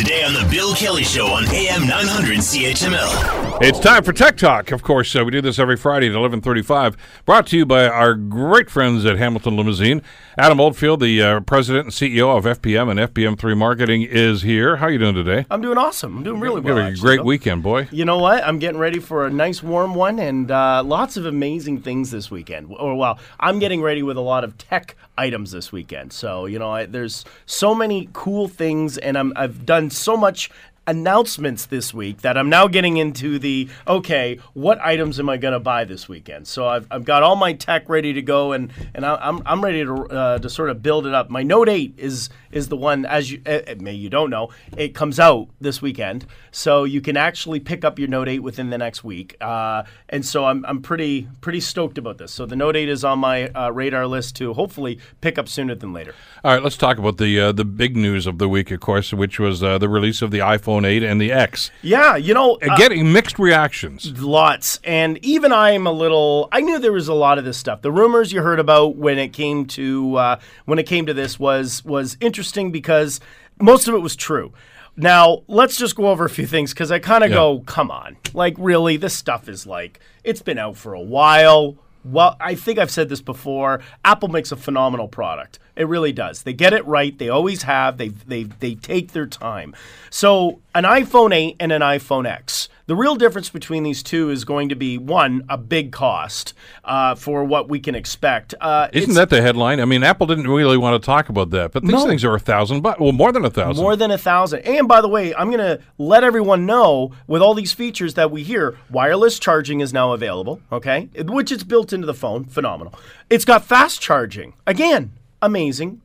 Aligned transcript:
Today 0.00 0.24
on 0.24 0.32
The 0.32 0.48
Bill 0.50 0.74
Kelly 0.74 1.04
Show 1.04 1.26
on 1.26 1.44
AM 1.48 1.86
900 1.86 2.38
CHML. 2.38 3.58
It's 3.60 3.78
time 3.78 4.02
for 4.02 4.14
Tech 4.14 4.38
Talk. 4.38 4.72
Of 4.72 4.82
course, 4.82 5.14
uh, 5.14 5.22
we 5.26 5.30
do 5.30 5.42
this 5.42 5.58
every 5.58 5.76
Friday 5.76 6.06
at 6.06 6.14
11:35. 6.14 6.96
Brought 7.26 7.46
to 7.48 7.58
you 7.58 7.66
by 7.66 7.86
our 7.86 8.14
great 8.14 8.70
friends 8.70 9.04
at 9.04 9.18
Hamilton 9.18 9.58
Limousine. 9.58 10.00
Adam 10.38 10.58
Oldfield, 10.58 11.00
the 11.00 11.20
uh, 11.20 11.40
president 11.40 11.84
and 11.84 11.92
CEO 11.92 12.34
of 12.34 12.46
FPM 12.46 12.90
and 12.90 12.98
FPM3 12.98 13.54
Marketing, 13.54 14.00
is 14.00 14.40
here. 14.40 14.76
How 14.76 14.86
are 14.86 14.90
you 14.90 14.98
doing 14.98 15.14
today? 15.14 15.44
I'm 15.50 15.60
doing 15.60 15.76
awesome. 15.76 16.16
I'm 16.16 16.22
doing 16.22 16.40
really 16.40 16.62
well. 16.62 16.78
have 16.78 16.94
a 16.94 16.96
great 16.96 17.18
though. 17.18 17.24
weekend, 17.24 17.62
boy. 17.62 17.86
You 17.90 18.06
know 18.06 18.16
what? 18.16 18.42
I'm 18.42 18.58
getting 18.58 18.80
ready 18.80 19.00
for 19.00 19.26
a 19.26 19.30
nice 19.30 19.62
warm 19.62 19.94
one 19.94 20.18
and 20.18 20.50
uh, 20.50 20.82
lots 20.82 21.18
of 21.18 21.26
amazing 21.26 21.82
things 21.82 22.10
this 22.10 22.30
weekend. 22.30 22.74
Or 22.78 22.94
well, 22.94 23.18
I'm 23.38 23.58
getting 23.58 23.82
ready 23.82 24.02
with 24.02 24.16
a 24.16 24.22
lot 24.22 24.44
of 24.44 24.56
tech 24.56 24.96
items 25.20 25.50
this 25.50 25.70
weekend. 25.70 26.12
So 26.12 26.46
you 26.46 26.58
know, 26.58 26.70
I, 26.70 26.86
there's 26.86 27.24
so 27.46 27.74
many 27.74 28.08
cool 28.12 28.48
things, 28.48 28.98
and 28.98 29.18
I'm, 29.18 29.32
I've 29.36 29.66
done 29.66 29.90
so 29.90 30.16
much 30.16 30.50
announcements 30.90 31.66
this 31.66 31.94
week 31.94 32.22
that 32.22 32.36
I'm 32.36 32.48
now 32.48 32.66
getting 32.66 32.96
into 32.96 33.38
the 33.38 33.68
okay, 33.86 34.38
what 34.54 34.78
items 34.80 35.20
am 35.20 35.28
I 35.28 35.36
going 35.36 35.52
to 35.52 35.60
buy 35.60 35.84
this 35.84 36.08
weekend? 36.08 36.48
So 36.48 36.66
I've, 36.66 36.86
I've 36.90 37.04
got 37.04 37.22
all 37.22 37.36
my 37.36 37.52
tech 37.52 37.88
ready 37.88 38.12
to 38.12 38.22
go, 38.22 38.52
and 38.52 38.72
and 38.94 39.06
I- 39.06 39.16
I'm 39.16 39.40
I'm 39.46 39.62
ready 39.62 39.84
to 39.84 39.94
uh, 39.94 40.38
to 40.38 40.50
sort 40.50 40.68
of 40.70 40.82
build 40.82 41.06
it 41.06 41.14
up. 41.14 41.30
My 41.30 41.42
Note 41.42 41.68
8 41.68 41.94
is 41.96 42.28
is 42.50 42.68
the 42.68 42.76
one 42.76 43.06
as 43.06 43.30
you 43.30 43.40
may 43.78 43.92
you 43.94 44.10
don't 44.10 44.28
know 44.28 44.48
it 44.76 44.92
comes 44.92 45.20
out 45.20 45.48
this 45.60 45.80
weekend, 45.80 46.26
so 46.50 46.82
you 46.84 47.00
can 47.00 47.16
actually 47.16 47.60
pick 47.60 47.84
up 47.84 47.98
your 47.98 48.08
Note 48.08 48.28
8 48.28 48.40
within 48.40 48.70
the 48.70 48.78
next 48.78 49.04
week, 49.04 49.36
uh, 49.40 49.84
and 50.08 50.26
so 50.26 50.44
I'm 50.44 50.64
I'm 50.66 50.82
pretty 50.82 51.28
pretty 51.40 51.60
stoked 51.60 51.98
about 51.98 52.18
this. 52.18 52.32
So 52.32 52.46
the 52.46 52.56
Note 52.56 52.74
8 52.76 52.88
is 52.88 53.04
on 53.04 53.20
my 53.20 53.48
uh, 53.50 53.70
radar 53.70 54.06
list 54.08 54.34
to 54.36 54.54
hopefully 54.54 54.98
pick 55.20 55.38
up 55.38 55.48
sooner 55.48 55.76
than 55.76 55.92
later. 55.92 56.14
All 56.42 56.52
right, 56.52 56.62
let's 56.62 56.76
talk 56.76 56.98
about 56.98 57.18
the 57.18 57.38
uh, 57.38 57.52
the 57.52 57.64
big 57.64 57.96
news 57.96 58.26
of 58.26 58.38
the 58.38 58.48
week, 58.48 58.72
of 58.72 58.80
course, 58.80 59.12
which 59.12 59.38
was 59.38 59.62
uh, 59.62 59.78
the 59.78 59.88
release 59.88 60.20
of 60.22 60.30
the 60.32 60.38
iPhone 60.38 60.79
8 60.84 61.02
and 61.02 61.20
the 61.20 61.32
X. 61.32 61.70
Yeah, 61.82 62.16
you 62.16 62.34
know, 62.34 62.58
Uh, 62.62 62.76
Getting 62.76 63.12
mixed 63.12 63.38
reactions. 63.38 64.20
lots 64.20 64.78
and 64.84 65.18
even 65.24 65.52
i'm 65.52 65.86
a 65.86 65.92
little 65.92 66.48
i 66.52 66.60
knew 66.60 66.78
there 66.78 66.92
was 66.92 67.08
a 67.08 67.14
lot 67.14 67.38
of 67.38 67.44
this 67.44 67.56
stuff 67.58 67.82
the 67.82 67.90
rumors 67.92 68.32
you 68.32 68.42
heard 68.42 68.58
about 68.60 68.96
when 68.96 69.18
it 69.18 69.32
came 69.32 69.66
to 69.66 70.16
uh, 70.16 70.38
when 70.64 70.78
it 70.78 70.84
came 70.86 71.06
to 71.06 71.14
this 71.14 71.38
was 71.38 71.84
was 71.84 72.16
interesting 72.20 72.70
because 72.72 73.20
most 73.60 73.88
of 73.88 73.94
it 73.94 73.98
was 73.98 74.14
true 74.16 74.52
now 74.96 75.42
let's 75.48 75.76
just 75.76 75.96
go 75.96 76.08
over 76.08 76.24
a 76.24 76.30
few 76.30 76.46
things 76.46 76.72
because 76.72 76.90
i 76.90 76.98
kind 76.98 77.24
of 77.24 77.30
Yeah. 77.30 77.36
go 77.36 77.60
come 77.66 77.90
on 77.90 78.16
like 78.34 78.54
really 78.58 78.96
this 78.96 79.14
stuff 79.14 79.48
is 79.48 79.66
like 79.66 80.00
it's 80.24 80.42
been 80.42 80.58
out 80.58 80.76
for 80.76 80.94
a 80.94 81.00
while 81.00 81.76
well 82.04 82.36
i 82.40 82.54
think 82.54 82.78
i've 82.78 82.90
said 82.90 83.08
this 83.08 83.20
before 83.20 83.80
apple 84.04 84.28
makes 84.28 84.52
a 84.52 84.56
phenomenal 84.56 85.08
product. 85.08 85.58
It 85.76 85.88
really 85.88 86.12
does. 86.12 86.42
They 86.42 86.52
get 86.52 86.74
it 86.74 86.86
right. 86.86 87.16
They 87.16 87.30
always 87.30 87.62
have. 87.62 87.96
They 87.96 88.08
they 88.08 88.42
they 88.44 88.74
take 88.74 89.12
their 89.12 89.26
time. 89.26 89.74
So 90.10 90.60
an 90.74 90.84
iphone 90.84 91.34
8 91.34 91.56
and 91.58 91.72
an 91.72 91.80
iphone 91.80 92.26
x 92.26 92.68
the 92.86 92.96
real 92.96 93.14
difference 93.16 93.48
between 93.50 93.82
these 93.82 94.02
two 94.02 94.30
is 94.30 94.44
going 94.44 94.68
to 94.68 94.74
be 94.74 94.98
one, 94.98 95.44
a 95.48 95.56
big 95.56 95.92
cost 95.92 96.54
uh, 96.84 97.14
for 97.14 97.44
what 97.44 97.68
we 97.68 97.80
can 97.80 97.94
expect. 97.94 98.54
Uh, 98.60 98.88
Isn't 98.92 99.14
that 99.14 99.30
the 99.30 99.40
headline? 99.42 99.80
I 99.80 99.84
mean, 99.84 100.02
Apple 100.02 100.26
didn't 100.26 100.48
really 100.48 100.76
want 100.76 101.00
to 101.00 101.04
talk 101.06 101.28
about 101.28 101.50
that, 101.50 101.72
but 101.72 101.82
these 101.82 101.92
No. 101.92 102.06
things 102.06 102.24
are 102.24 102.34
a 102.34 102.40
thousand 102.40 102.80
bucks. 102.80 103.00
Well, 103.00 103.12
more 103.12 103.32
than 103.32 103.44
a 103.44 103.50
thousand. 103.50 103.82
more 103.82 103.96
than 103.96 104.10
a 104.10 104.18
thousand? 104.18 104.60
And 104.60 104.88
by 104.88 105.00
the 105.00 105.08
way, 105.08 105.34
I'm 105.34 105.50
going 105.50 105.58
to 105.58 105.80
let 105.98 106.24
everyone 106.24 106.66
know 106.66 107.12
with 107.26 107.42
all 107.42 107.54
these 107.54 107.72
features 107.72 108.14
that 108.14 108.30
we 108.30 108.42
hear, 108.42 108.76
wireless 108.90 109.38
charging 109.38 109.80
is 109.80 109.92
now 109.92 110.12
available. 110.12 110.60
Okay, 110.72 111.08
which 111.24 111.52
is 111.52 111.64
built 111.64 111.92
into 111.92 112.06
the 112.06 112.14
phone, 112.14 112.44
phenomenal. 112.44 112.94
It's 113.28 113.44
got 113.44 113.64
fast 113.64 114.00
charging. 114.00 114.54
Again, 114.66 115.12
amazing. 115.42 116.00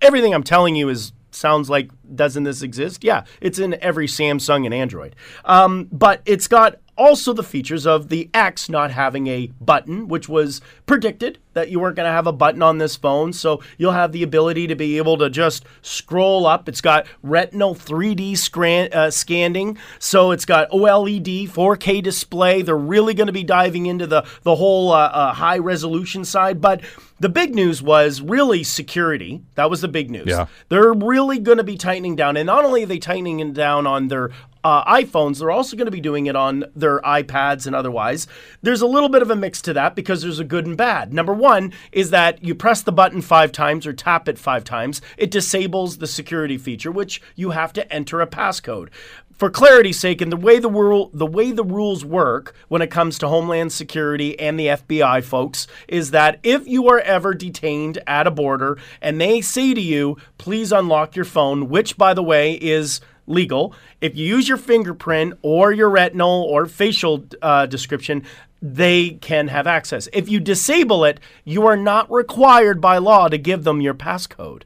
Everything 0.00 0.32
I'm 0.34 0.42
telling 0.44 0.76
you 0.76 0.88
is 0.88 1.12
sounds 1.30 1.68
like 1.70 1.90
doesn't 2.14 2.44
this 2.44 2.62
exist? 2.62 3.04
Yeah, 3.04 3.24
it's 3.40 3.58
in 3.58 3.74
every 3.82 4.06
Samsung 4.06 4.64
and 4.64 4.74
Android. 4.74 5.16
Um, 5.44 5.88
but 5.92 6.22
it's 6.24 6.48
got 6.48 6.80
also 6.98 7.32
the 7.32 7.42
features 7.42 7.86
of 7.86 8.08
the 8.08 8.28
X 8.34 8.68
not 8.68 8.90
having 8.90 9.28
a 9.28 9.46
button, 9.60 10.08
which 10.08 10.28
was 10.28 10.60
predicted 10.84 11.38
that 11.54 11.70
you 11.70 11.80
weren't 11.80 11.96
going 11.96 12.06
to 12.06 12.12
have 12.12 12.26
a 12.26 12.32
button 12.32 12.62
on 12.62 12.78
this 12.78 12.96
phone. 12.96 13.32
So 13.32 13.62
you'll 13.78 13.92
have 13.92 14.12
the 14.12 14.22
ability 14.22 14.66
to 14.66 14.76
be 14.76 14.98
able 14.98 15.16
to 15.18 15.30
just 15.30 15.64
scroll 15.82 16.46
up. 16.46 16.68
It's 16.68 16.80
got 16.80 17.06
retinal 17.22 17.74
3D 17.74 18.36
scran- 18.36 18.92
uh, 18.92 19.10
scanning, 19.10 19.78
so 19.98 20.30
it's 20.30 20.44
got 20.44 20.70
OLED 20.70 21.48
4K 21.48 22.02
display. 22.02 22.62
They're 22.62 22.76
really 22.76 23.14
going 23.14 23.26
to 23.28 23.32
be 23.32 23.44
diving 23.44 23.86
into 23.86 24.06
the 24.06 24.26
the 24.42 24.56
whole 24.56 24.92
uh, 24.92 25.06
uh, 25.06 25.32
high 25.32 25.58
resolution 25.58 26.24
side, 26.24 26.60
but. 26.60 26.82
The 27.20 27.28
big 27.28 27.52
news 27.52 27.82
was 27.82 28.20
really 28.20 28.62
security. 28.62 29.42
That 29.56 29.68
was 29.68 29.80
the 29.80 29.88
big 29.88 30.08
news. 30.08 30.28
Yeah. 30.28 30.46
They're 30.68 30.92
really 30.92 31.40
going 31.40 31.58
to 31.58 31.64
be 31.64 31.76
tightening 31.76 32.14
down. 32.14 32.36
And 32.36 32.46
not 32.46 32.64
only 32.64 32.84
are 32.84 32.86
they 32.86 33.00
tightening 33.00 33.52
down 33.52 33.88
on 33.88 34.06
their 34.06 34.30
uh, 34.68 34.84
iPhones, 34.84 35.38
they're 35.38 35.50
also 35.50 35.78
going 35.78 35.86
to 35.86 35.90
be 35.90 36.00
doing 36.00 36.26
it 36.26 36.36
on 36.36 36.62
their 36.76 37.00
iPads 37.00 37.66
and 37.66 37.74
otherwise. 37.74 38.26
There's 38.60 38.82
a 38.82 38.86
little 38.86 39.08
bit 39.08 39.22
of 39.22 39.30
a 39.30 39.36
mix 39.36 39.62
to 39.62 39.72
that 39.72 39.96
because 39.96 40.20
there's 40.20 40.40
a 40.40 40.44
good 40.44 40.66
and 40.66 40.76
bad. 40.76 41.14
Number 41.14 41.32
one 41.32 41.72
is 41.90 42.10
that 42.10 42.44
you 42.44 42.54
press 42.54 42.82
the 42.82 42.92
button 42.92 43.22
five 43.22 43.50
times 43.50 43.86
or 43.86 43.94
tap 43.94 44.28
it 44.28 44.38
five 44.38 44.64
times, 44.64 45.00
it 45.16 45.30
disables 45.30 45.96
the 45.96 46.06
security 46.06 46.58
feature, 46.58 46.92
which 46.92 47.22
you 47.34 47.50
have 47.50 47.72
to 47.72 47.92
enter 47.92 48.20
a 48.20 48.26
passcode 48.26 48.90
for 49.38 49.48
clarity's 49.48 50.00
sake, 50.00 50.20
and 50.20 50.32
the 50.32 50.36
way 50.36 50.58
the 50.58 50.68
rule, 50.68 51.10
the 51.14 51.24
way 51.24 51.52
the 51.52 51.64
rules 51.64 52.04
work 52.04 52.54
when 52.66 52.82
it 52.82 52.90
comes 52.90 53.18
to 53.18 53.28
Homeland 53.28 53.72
Security 53.72 54.38
and 54.38 54.58
the 54.58 54.66
FBI 54.66 55.22
folks 55.22 55.68
is 55.86 56.10
that 56.10 56.40
if 56.42 56.66
you 56.66 56.88
are 56.88 56.98
ever 56.98 57.34
detained 57.34 58.00
at 58.06 58.26
a 58.26 58.32
border 58.32 58.76
and 59.00 59.20
they 59.20 59.40
say 59.40 59.74
to 59.74 59.80
you, 59.80 60.16
"Please 60.38 60.72
unlock 60.72 61.14
your 61.14 61.24
phone," 61.24 61.68
which, 61.68 61.96
by 61.96 62.14
the 62.14 62.22
way, 62.22 62.54
is 62.54 63.00
legal. 63.28 63.74
If 64.00 64.16
you 64.16 64.26
use 64.26 64.48
your 64.48 64.58
fingerprint 64.58 65.38
or 65.42 65.72
your 65.72 65.90
retinal 65.90 66.42
or 66.42 66.66
facial 66.66 67.24
uh, 67.42 67.66
description, 67.66 68.24
they 68.60 69.10
can 69.10 69.48
have 69.48 69.66
access. 69.66 70.08
If 70.12 70.28
you 70.28 70.40
disable 70.40 71.04
it, 71.04 71.20
you 71.44 71.66
are 71.66 71.76
not 71.76 72.10
required 72.10 72.80
by 72.80 72.98
law 72.98 73.28
to 73.28 73.38
give 73.38 73.64
them 73.64 73.80
your 73.80 73.94
passcode. 73.94 74.62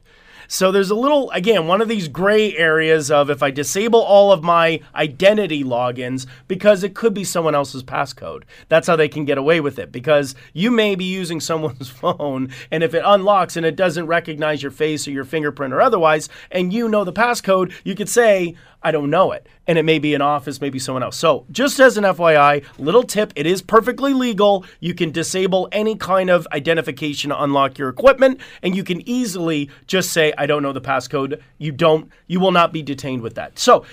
So 0.53 0.71
there's 0.71 0.91
a 0.91 0.95
little, 0.95 1.31
again, 1.31 1.65
one 1.65 1.81
of 1.81 1.87
these 1.87 2.07
gray 2.07 2.55
areas 2.55 3.09
of 3.09 3.31
if 3.31 3.41
I 3.41 3.49
disable 3.49 4.03
all 4.03 4.31
of 4.31 4.43
my 4.43 4.81
identity 4.93 5.63
logins 5.63 6.27
because 6.47 6.83
it 6.83 6.93
could 6.93 7.15
be 7.15 7.23
someone 7.23 7.55
else's 7.55 7.83
passcode. 7.83 8.43
That's 8.69 8.85
how 8.85 8.95
they 8.95 9.07
can 9.07 9.25
get 9.25 9.39
away 9.39 9.61
with 9.61 9.79
it 9.79 9.91
because 9.91 10.35
you 10.53 10.69
may 10.69 10.93
be 10.93 11.05
using 11.05 11.39
someone's 11.41 11.89
phone 11.89 12.51
and 12.69 12.83
if 12.83 12.93
it 12.93 13.01
unlocks 13.03 13.57
and 13.57 13.65
it 13.65 13.75
doesn't 13.75 14.05
recognize 14.05 14.61
your 14.61 14.71
face 14.71 15.07
or 15.07 15.11
your 15.11 15.23
fingerprint 15.23 15.73
or 15.73 15.81
otherwise, 15.81 16.29
and 16.51 16.71
you 16.71 16.87
know 16.87 17.03
the 17.03 17.11
passcode, 17.11 17.73
you 17.83 17.95
could 17.95 18.07
say, 18.07 18.55
I 18.83 18.91
don't 18.91 19.09
know 19.09 19.31
it. 19.31 19.47
And 19.65 19.77
it 19.77 19.83
may 19.83 19.97
be 19.97 20.13
an 20.13 20.21
office, 20.21 20.59
maybe 20.59 20.77
someone 20.77 21.03
else. 21.03 21.17
So, 21.17 21.45
just 21.51 21.79
as 21.79 21.97
an 21.97 22.03
FYI, 22.03 22.63
little 22.77 23.03
tip 23.03 23.31
it 23.35 23.45
is 23.45 23.61
perfectly 23.61 24.13
legal. 24.13 24.65
You 24.79 24.93
can 24.93 25.11
disable 25.11 25.69
any 25.71 25.95
kind 25.95 26.29
of 26.29 26.47
identification 26.51 27.29
to 27.29 27.41
unlock 27.41 27.77
your 27.77 27.89
equipment, 27.89 28.41
and 28.61 28.75
you 28.75 28.83
can 28.83 29.07
easily 29.07 29.69
just 29.87 30.11
say, 30.11 30.33
I 30.37 30.45
don't 30.45 30.63
know 30.63 30.73
the 30.73 30.81
passcode. 30.81 31.41
You 31.57 31.71
don't, 31.71 32.11
you 32.27 32.39
will 32.39 32.51
not 32.51 32.73
be 32.73 32.81
detained 32.81 33.21
with 33.21 33.35
that. 33.35 33.57
So, 33.57 33.85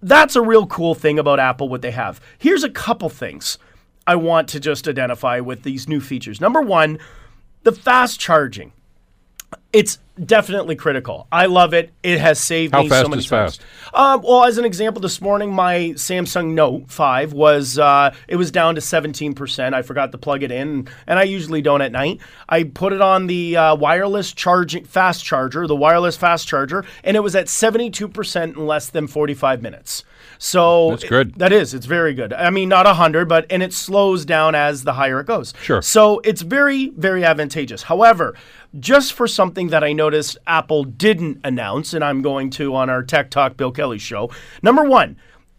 that's 0.00 0.36
a 0.36 0.42
real 0.42 0.66
cool 0.66 0.94
thing 0.94 1.18
about 1.18 1.40
Apple, 1.40 1.68
what 1.68 1.82
they 1.82 1.90
have. 1.90 2.20
Here's 2.38 2.62
a 2.62 2.70
couple 2.70 3.08
things 3.08 3.58
I 4.06 4.14
want 4.14 4.48
to 4.50 4.60
just 4.60 4.86
identify 4.86 5.40
with 5.40 5.64
these 5.64 5.88
new 5.88 6.00
features. 6.00 6.40
Number 6.40 6.62
one, 6.62 6.98
the 7.64 7.72
fast 7.72 8.20
charging. 8.20 8.72
It's 9.72 9.98
definitely 10.24 10.76
critical. 10.76 11.26
I 11.30 11.46
love 11.46 11.74
it. 11.74 11.92
It 12.02 12.18
has 12.18 12.40
saved 12.40 12.74
How 12.74 12.82
me 12.82 12.88
so 12.88 13.02
many 13.08 13.22
times. 13.22 13.26
fast? 13.26 13.60
Um, 13.92 14.22
well, 14.22 14.44
as 14.44 14.58
an 14.58 14.64
example, 14.64 15.00
this 15.00 15.20
morning 15.20 15.52
my 15.52 15.92
Samsung 15.94 16.54
Note 16.54 16.90
5 16.90 17.32
was 17.32 17.78
uh, 17.78 18.14
it 18.26 18.36
was 18.36 18.50
down 18.50 18.74
to 18.76 18.80
17%. 18.80 19.74
I 19.74 19.82
forgot 19.82 20.12
to 20.12 20.18
plug 20.18 20.42
it 20.42 20.50
in, 20.50 20.88
and 21.06 21.18
I 21.18 21.24
usually 21.24 21.62
don't 21.62 21.82
at 21.82 21.92
night. 21.92 22.20
I 22.48 22.64
put 22.64 22.92
it 22.92 23.00
on 23.00 23.26
the 23.26 23.56
uh, 23.56 23.74
wireless 23.76 24.32
charging 24.32 24.84
fast 24.84 25.24
charger, 25.24 25.66
the 25.66 25.76
wireless 25.76 26.16
fast 26.16 26.48
charger, 26.48 26.84
and 27.04 27.16
it 27.16 27.20
was 27.20 27.36
at 27.36 27.46
72% 27.46 28.56
in 28.56 28.66
less 28.66 28.88
than 28.88 29.06
45 29.06 29.62
minutes. 29.62 30.04
So 30.38 30.90
That's 30.90 31.04
good. 31.04 31.34
that 31.36 31.52
is, 31.52 31.74
it's 31.74 31.86
very 31.86 32.14
good. 32.14 32.32
I 32.32 32.50
mean, 32.50 32.68
not 32.68 32.86
100, 32.86 33.28
but 33.28 33.46
and 33.50 33.62
it 33.62 33.72
slows 33.72 34.24
down 34.24 34.54
as 34.54 34.84
the 34.84 34.94
higher 34.94 35.20
it 35.20 35.26
goes. 35.26 35.52
Sure. 35.62 35.82
So 35.82 36.20
it's 36.20 36.42
very, 36.42 36.90
very 36.90 37.24
advantageous. 37.24 37.82
However, 37.82 38.34
just 38.78 39.12
for 39.12 39.26
something 39.26 39.68
that 39.68 39.84
I 39.84 39.92
noticed 39.92 40.38
Apple 40.46 40.84
didn't 40.84 41.40
announce, 41.44 41.94
and 41.94 42.04
I'm 42.04 42.22
going 42.22 42.50
to 42.50 42.74
on 42.74 42.90
our 42.90 43.02
Tech 43.02 43.30
Talk 43.30 43.56
Bill 43.56 43.72
Kelly 43.72 43.98
show. 43.98 44.30
Number 44.62 44.84
one, 44.84 45.16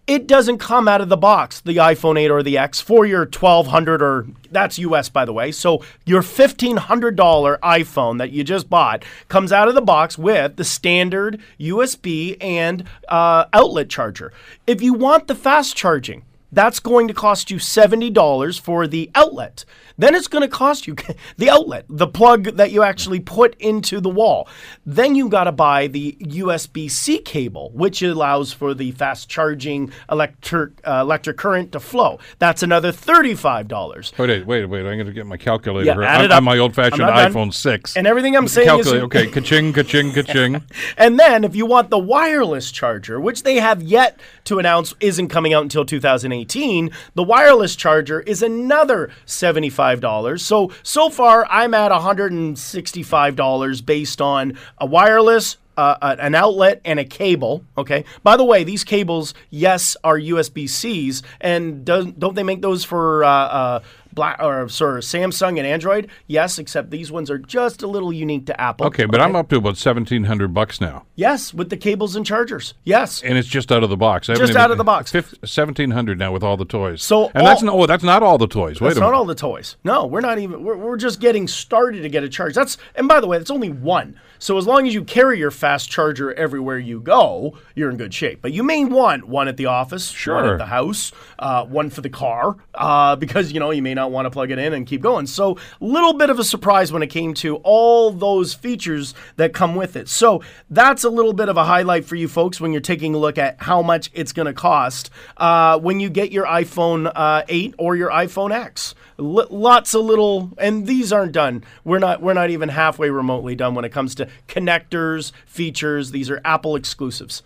it 0.10 0.26
doesn't 0.26 0.58
come 0.58 0.88
out 0.88 1.02
of 1.02 1.10
the 1.10 1.18
box, 1.18 1.62
the 1.62 1.78
iPhone 1.78 2.20
8 2.20 2.32
or 2.32 2.42
the 2.42 2.58
X, 2.58 2.82
for 2.82 3.06
your 3.06 3.26
1200 3.26 4.02
or 4.02 4.26
that's 4.50 4.80
US 4.80 5.08
by 5.08 5.24
the 5.24 5.32
way. 5.32 5.52
So 5.52 5.84
your 6.04 6.24
$1,500 6.24 7.60
iPhone 7.60 8.18
that 8.18 8.32
you 8.32 8.44
just 8.44 8.72
bought 8.72 9.06
comes 9.28 9.52
out 9.52 9.68
of 9.68 9.76
the 9.76 9.82
box 9.82 10.18
with 10.18 10.56
the 10.56 10.64
standard 10.64 11.40
USB 11.60 12.38
and 12.42 12.86
uh, 13.08 13.46
outlet 13.54 13.90
charger. 13.90 14.34
If 14.66 14.82
you 14.82 14.96
want 14.96 15.28
the 15.28 15.36
fast 15.36 15.76
charging, 15.76 16.24
That's 16.52 16.80
going 16.80 17.08
to 17.08 17.14
cost 17.14 17.52
you 17.52 17.58
$70 17.58 18.60
for 18.60 18.88
the 18.88 19.12
outlet. 19.16 19.66
Then 19.98 20.16
it's 20.16 20.28
going 20.28 20.42
to 20.42 20.48
cost 20.48 20.88
you 20.88 20.96
the 21.38 21.50
outlet, 21.50 21.86
the 21.90 22.08
plug 22.08 22.56
that 22.56 22.72
you 22.72 22.84
actually 22.84 23.20
put 23.20 23.56
into 23.60 24.00
the 24.00 24.10
wall. 24.10 24.48
Then 24.86 25.14
you 25.16 25.30
got 25.30 25.44
to 25.44 25.52
buy 25.52 25.88
the 25.88 26.18
USB 26.22 26.90
C 26.90 27.20
cable, 27.20 27.72
which 27.74 28.02
allows 28.02 28.54
for 28.54 28.74
the 28.74 28.92
fast 28.92 29.30
charging 29.30 29.92
electric, 30.10 30.72
uh, 30.88 31.00
electric 31.02 31.38
current 31.38 31.74
to 31.74 31.80
flow. 31.80 32.20
That's 32.40 32.64
another 32.64 32.92
$35. 32.92 34.18
Wait, 34.18 34.48
wait, 34.48 34.66
wait. 34.66 34.80
I'm 34.80 34.86
going 34.86 35.06
to 35.06 35.14
get 35.14 35.26
my 35.26 35.38
calculator. 35.38 35.86
Yeah, 36.02 36.08
add 36.08 36.20
I'm, 36.20 36.26
it 36.26 36.32
up. 36.32 36.44
My 36.44 36.58
old 36.58 36.74
fashioned 36.74 37.02
I'm 37.02 37.14
not 37.14 37.34
done. 37.34 37.34
iPhone 37.34 37.54
6. 37.54 37.98
And 37.98 38.08
everything 38.08 38.36
I'm 38.36 38.48
saying 38.48 38.68
is. 38.80 38.86
Calculate. 38.86 39.04
Okay, 39.04 39.28
ka-ching, 39.28 39.74
ka-ching, 39.74 40.14
ka-ching. 40.14 40.64
And 40.98 41.20
then 41.20 41.44
if 41.44 41.56
you 41.56 41.66
want 41.66 41.90
the 41.90 42.00
wireless 42.00 42.72
charger, 42.72 43.20
which 43.20 43.44
they 43.44 43.56
have 43.56 43.82
yet 43.82 44.20
to 44.50 44.60
announce 44.60 44.94
isn't 45.00 45.30
coming 45.30 45.54
out 45.54 45.64
until 45.64 45.86
2018, 45.86 46.92
the 47.16 47.24
wireless 47.24 47.76
charger 47.76 48.20
is 48.22 48.44
another 48.44 49.10
$75. 49.26 50.40
So 50.42 50.72
so 50.84 51.10
far 51.10 51.48
I'm 51.50 51.74
at 51.74 51.92
$165 51.92 53.86
based 53.86 54.22
on 54.22 54.58
a 54.78 54.86
wireless 54.86 55.58
uh, 55.80 56.18
an 56.20 56.36
outlet 56.36 56.82
and 56.84 57.00
a 57.00 57.06
cable. 57.06 57.64
Okay. 57.78 58.04
By 58.22 58.36
the 58.36 58.44
way, 58.44 58.66
these 58.66 58.84
cables, 58.84 59.34
yes, 59.50 59.96
are 60.04 60.20
USB 60.20 60.68
Cs, 60.68 61.22
and 61.40 61.86
don't 61.86 62.20
don't 62.20 62.36
they 62.36 62.44
make 62.44 62.62
those 62.62 62.84
for 62.84 63.24
uh, 63.24 63.30
uh, 63.30 63.80
black 64.14 64.42
or 64.42 64.68
sorry, 64.70 65.02
Samsung 65.02 65.58
and 65.58 65.68
Android? 65.68 66.10
Yes, 66.28 66.60
except 66.60 66.92
these 66.92 67.12
ones 67.12 67.30
are 67.30 67.38
just 67.38 67.82
a 67.82 67.88
little 67.88 68.12
unique 68.14 68.46
to 68.48 68.60
Apple. 68.60 68.88
Okay, 68.88 69.06
but 69.06 69.22
I'm 69.22 69.36
up 69.36 69.50
to 69.50 69.58
about 69.58 69.70
1700 69.70 70.54
bucks 70.54 70.82
now. 70.82 71.06
Yes, 71.16 71.54
with 71.54 71.70
the 71.70 71.78
cables 71.78 72.16
and 72.16 72.26
chargers. 72.26 72.74
Yes. 72.84 73.22
And 73.22 73.38
it's 73.38 73.48
just 73.48 73.72
out 73.72 73.84
of 73.84 73.90
the 73.90 73.98
box. 73.98 74.30
I 74.30 74.36
Just 74.36 74.56
out 74.56 74.72
of 74.72 74.78
the 74.78 74.84
box. 74.84 75.14
1700 75.14 76.18
now 76.18 76.32
with 76.32 76.44
all 76.44 76.58
the 76.58 76.66
toys. 76.66 77.04
So 77.04 77.32
and 77.34 77.46
that's 77.46 77.62
no, 77.62 77.82
oh, 77.82 77.86
that's 77.86 78.04
not 78.04 78.24
all 78.24 78.38
the 78.38 78.48
toys. 78.48 78.82
Wait 78.82 78.90
That's 78.90 79.00
not 79.00 79.14
all 79.14 79.26
the 79.26 79.36
toys. 79.36 79.76
No, 79.84 80.06
we're 80.06 80.22
not 80.22 80.40
even. 80.40 80.64
We're, 80.64 80.78
we're 80.78 80.98
just 80.98 81.20
getting 81.20 81.48
started 81.48 82.02
to 82.02 82.10
get 82.10 82.24
a 82.24 82.30
charge. 82.30 82.56
That's 82.56 82.78
and 82.96 83.08
by 83.08 83.20
the 83.20 83.28
way, 83.28 83.38
that's 83.38 83.52
only 83.52 83.70
one. 83.70 84.20
So 84.40 84.58
as 84.58 84.66
long 84.66 84.88
as 84.88 84.94
you 84.94 85.04
carry 85.04 85.38
your 85.38 85.52
fast 85.52 85.90
charger 85.90 86.34
everywhere 86.34 86.80
you 86.80 87.02
go, 87.02 87.58
you're 87.76 87.90
in 87.90 87.98
good 87.98 88.14
shape. 88.14 88.42
But 88.42 88.54
you 88.54 88.64
may 88.64 88.86
want 88.86 89.28
one 89.28 89.48
at 89.48 89.58
the 89.58 89.66
office, 89.68 90.12
one 90.36 90.46
at 90.54 90.58
the 90.58 90.66
house, 90.66 91.12
uh, 91.38 91.66
one 91.66 91.90
for 91.90 92.02
the 92.02 92.10
car, 92.10 92.56
uh, 92.74 93.16
because 93.18 93.52
you 93.52 93.60
know 93.60 93.72
you 93.72 93.82
may 93.82 93.94
not 93.94 94.12
want 94.12 94.26
to 94.26 94.30
plug 94.32 94.52
it 94.52 94.58
in 94.58 94.74
and 94.74 94.88
keep 94.88 95.02
going. 95.02 95.28
So 95.28 95.58
little 95.82 96.14
bit 96.14 96.30
of 96.30 96.40
a 96.40 96.44
surprise 96.44 96.92
when 96.92 97.04
it 97.04 97.08
came 97.08 97.34
to 97.36 97.58
all 97.58 98.12
those 98.12 98.54
features 98.54 99.14
that 99.36 99.54
come 99.54 99.76
with 99.76 99.96
it. 99.96 100.08
So 100.08 100.42
that's 100.70 101.04
a 101.04 101.10
little 101.10 101.34
bit 101.34 101.50
of 101.50 101.58
a 101.58 101.66
highlight 101.66 102.06
for 102.06 102.16
you 102.16 102.28
folks 102.30 102.62
when 102.62 102.72
you're 102.72 102.82
taking 102.82 103.14
a 103.14 103.18
look 103.18 103.38
at 103.38 103.62
how 103.62 103.82
much 103.82 104.10
it's 104.14 104.32
going 104.32 104.46
to 104.46 104.54
cost 104.54 105.10
uh, 105.38 105.78
when 105.80 106.00
you 106.00 106.10
get 106.10 106.32
your 106.32 106.46
iPhone 106.46 107.12
uh, 107.14 107.44
8 107.50 107.76
or 107.78 107.96
your 107.96 108.10
iPhone 108.10 108.52
X. 108.52 108.96
L- 109.20 109.48
lots 109.50 109.94
of 109.94 110.06
little, 110.06 110.54
and 110.58 110.88
these 110.88 111.12
aren't 111.12 111.34
done. 111.34 111.66
We're 111.84 112.00
not. 112.00 112.22
We're 112.22 112.34
not 112.34 112.50
even 112.52 112.70
halfway 112.70 113.10
remotely 113.10 113.54
done 113.54 113.76
when 113.76 113.84
it 113.84 113.92
comes 113.92 114.16
to 114.16 114.29
connectors, 114.48 115.32
features. 115.46 116.12
These 116.12 116.30
are 116.30 116.42
Apple 116.44 116.76
exclusives. 116.76 117.44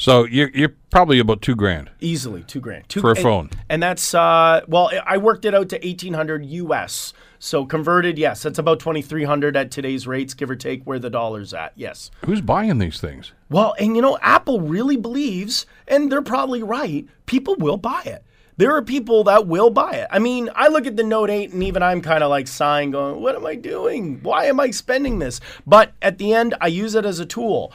So 0.00 0.24
you're, 0.24 0.48
you're 0.54 0.74
probably 0.88 1.18
about 1.18 1.42
two 1.42 1.54
grand. 1.54 1.90
Easily 2.00 2.42
two 2.42 2.58
grand 2.58 2.88
two, 2.88 3.02
For 3.02 3.10
a 3.10 3.14
and- 3.14 3.22
phone. 3.22 3.50
and 3.68 3.82
that's 3.82 4.14
uh, 4.14 4.62
well, 4.66 4.90
I 5.06 5.18
worked 5.18 5.44
it 5.44 5.54
out 5.54 5.68
to 5.68 5.86
eighteen 5.86 6.14
hundred 6.14 6.46
US. 6.46 7.12
So 7.38 7.66
converted, 7.66 8.18
yes, 8.18 8.42
that's 8.42 8.58
about 8.58 8.80
twenty 8.80 9.02
three 9.02 9.24
hundred 9.24 9.58
at 9.58 9.70
today's 9.70 10.06
rates, 10.06 10.32
give 10.32 10.48
or 10.48 10.56
take 10.56 10.84
where 10.84 10.98
the 10.98 11.10
dollar's 11.10 11.52
at. 11.52 11.74
Yes. 11.76 12.10
Who's 12.24 12.40
buying 12.40 12.78
these 12.78 12.98
things? 12.98 13.32
Well, 13.50 13.74
and 13.78 13.94
you 13.94 14.00
know, 14.00 14.16
Apple 14.22 14.62
really 14.62 14.96
believes, 14.96 15.66
and 15.86 16.10
they're 16.10 16.22
probably 16.22 16.62
right, 16.62 17.06
people 17.26 17.56
will 17.56 17.76
buy 17.76 18.00
it. 18.06 18.24
There 18.56 18.74
are 18.76 18.82
people 18.82 19.24
that 19.24 19.46
will 19.46 19.70
buy 19.70 19.92
it. 19.92 20.08
I 20.10 20.18
mean, 20.18 20.48
I 20.54 20.68
look 20.68 20.86
at 20.86 20.94
the 20.96 21.02
Note 21.02 21.30
8 21.30 21.52
and 21.54 21.62
even 21.62 21.82
I'm 21.82 22.02
kind 22.02 22.22
of 22.22 22.28
like 22.28 22.46
sighing, 22.46 22.90
going, 22.90 23.20
What 23.22 23.34
am 23.34 23.46
I 23.46 23.54
doing? 23.54 24.20
Why 24.22 24.46
am 24.46 24.60
I 24.60 24.70
spending 24.70 25.18
this? 25.18 25.40
But 25.66 25.92
at 26.02 26.18
the 26.18 26.34
end, 26.34 26.54
I 26.60 26.66
use 26.66 26.94
it 26.94 27.06
as 27.06 27.20
a 27.20 27.24
tool. 27.26 27.72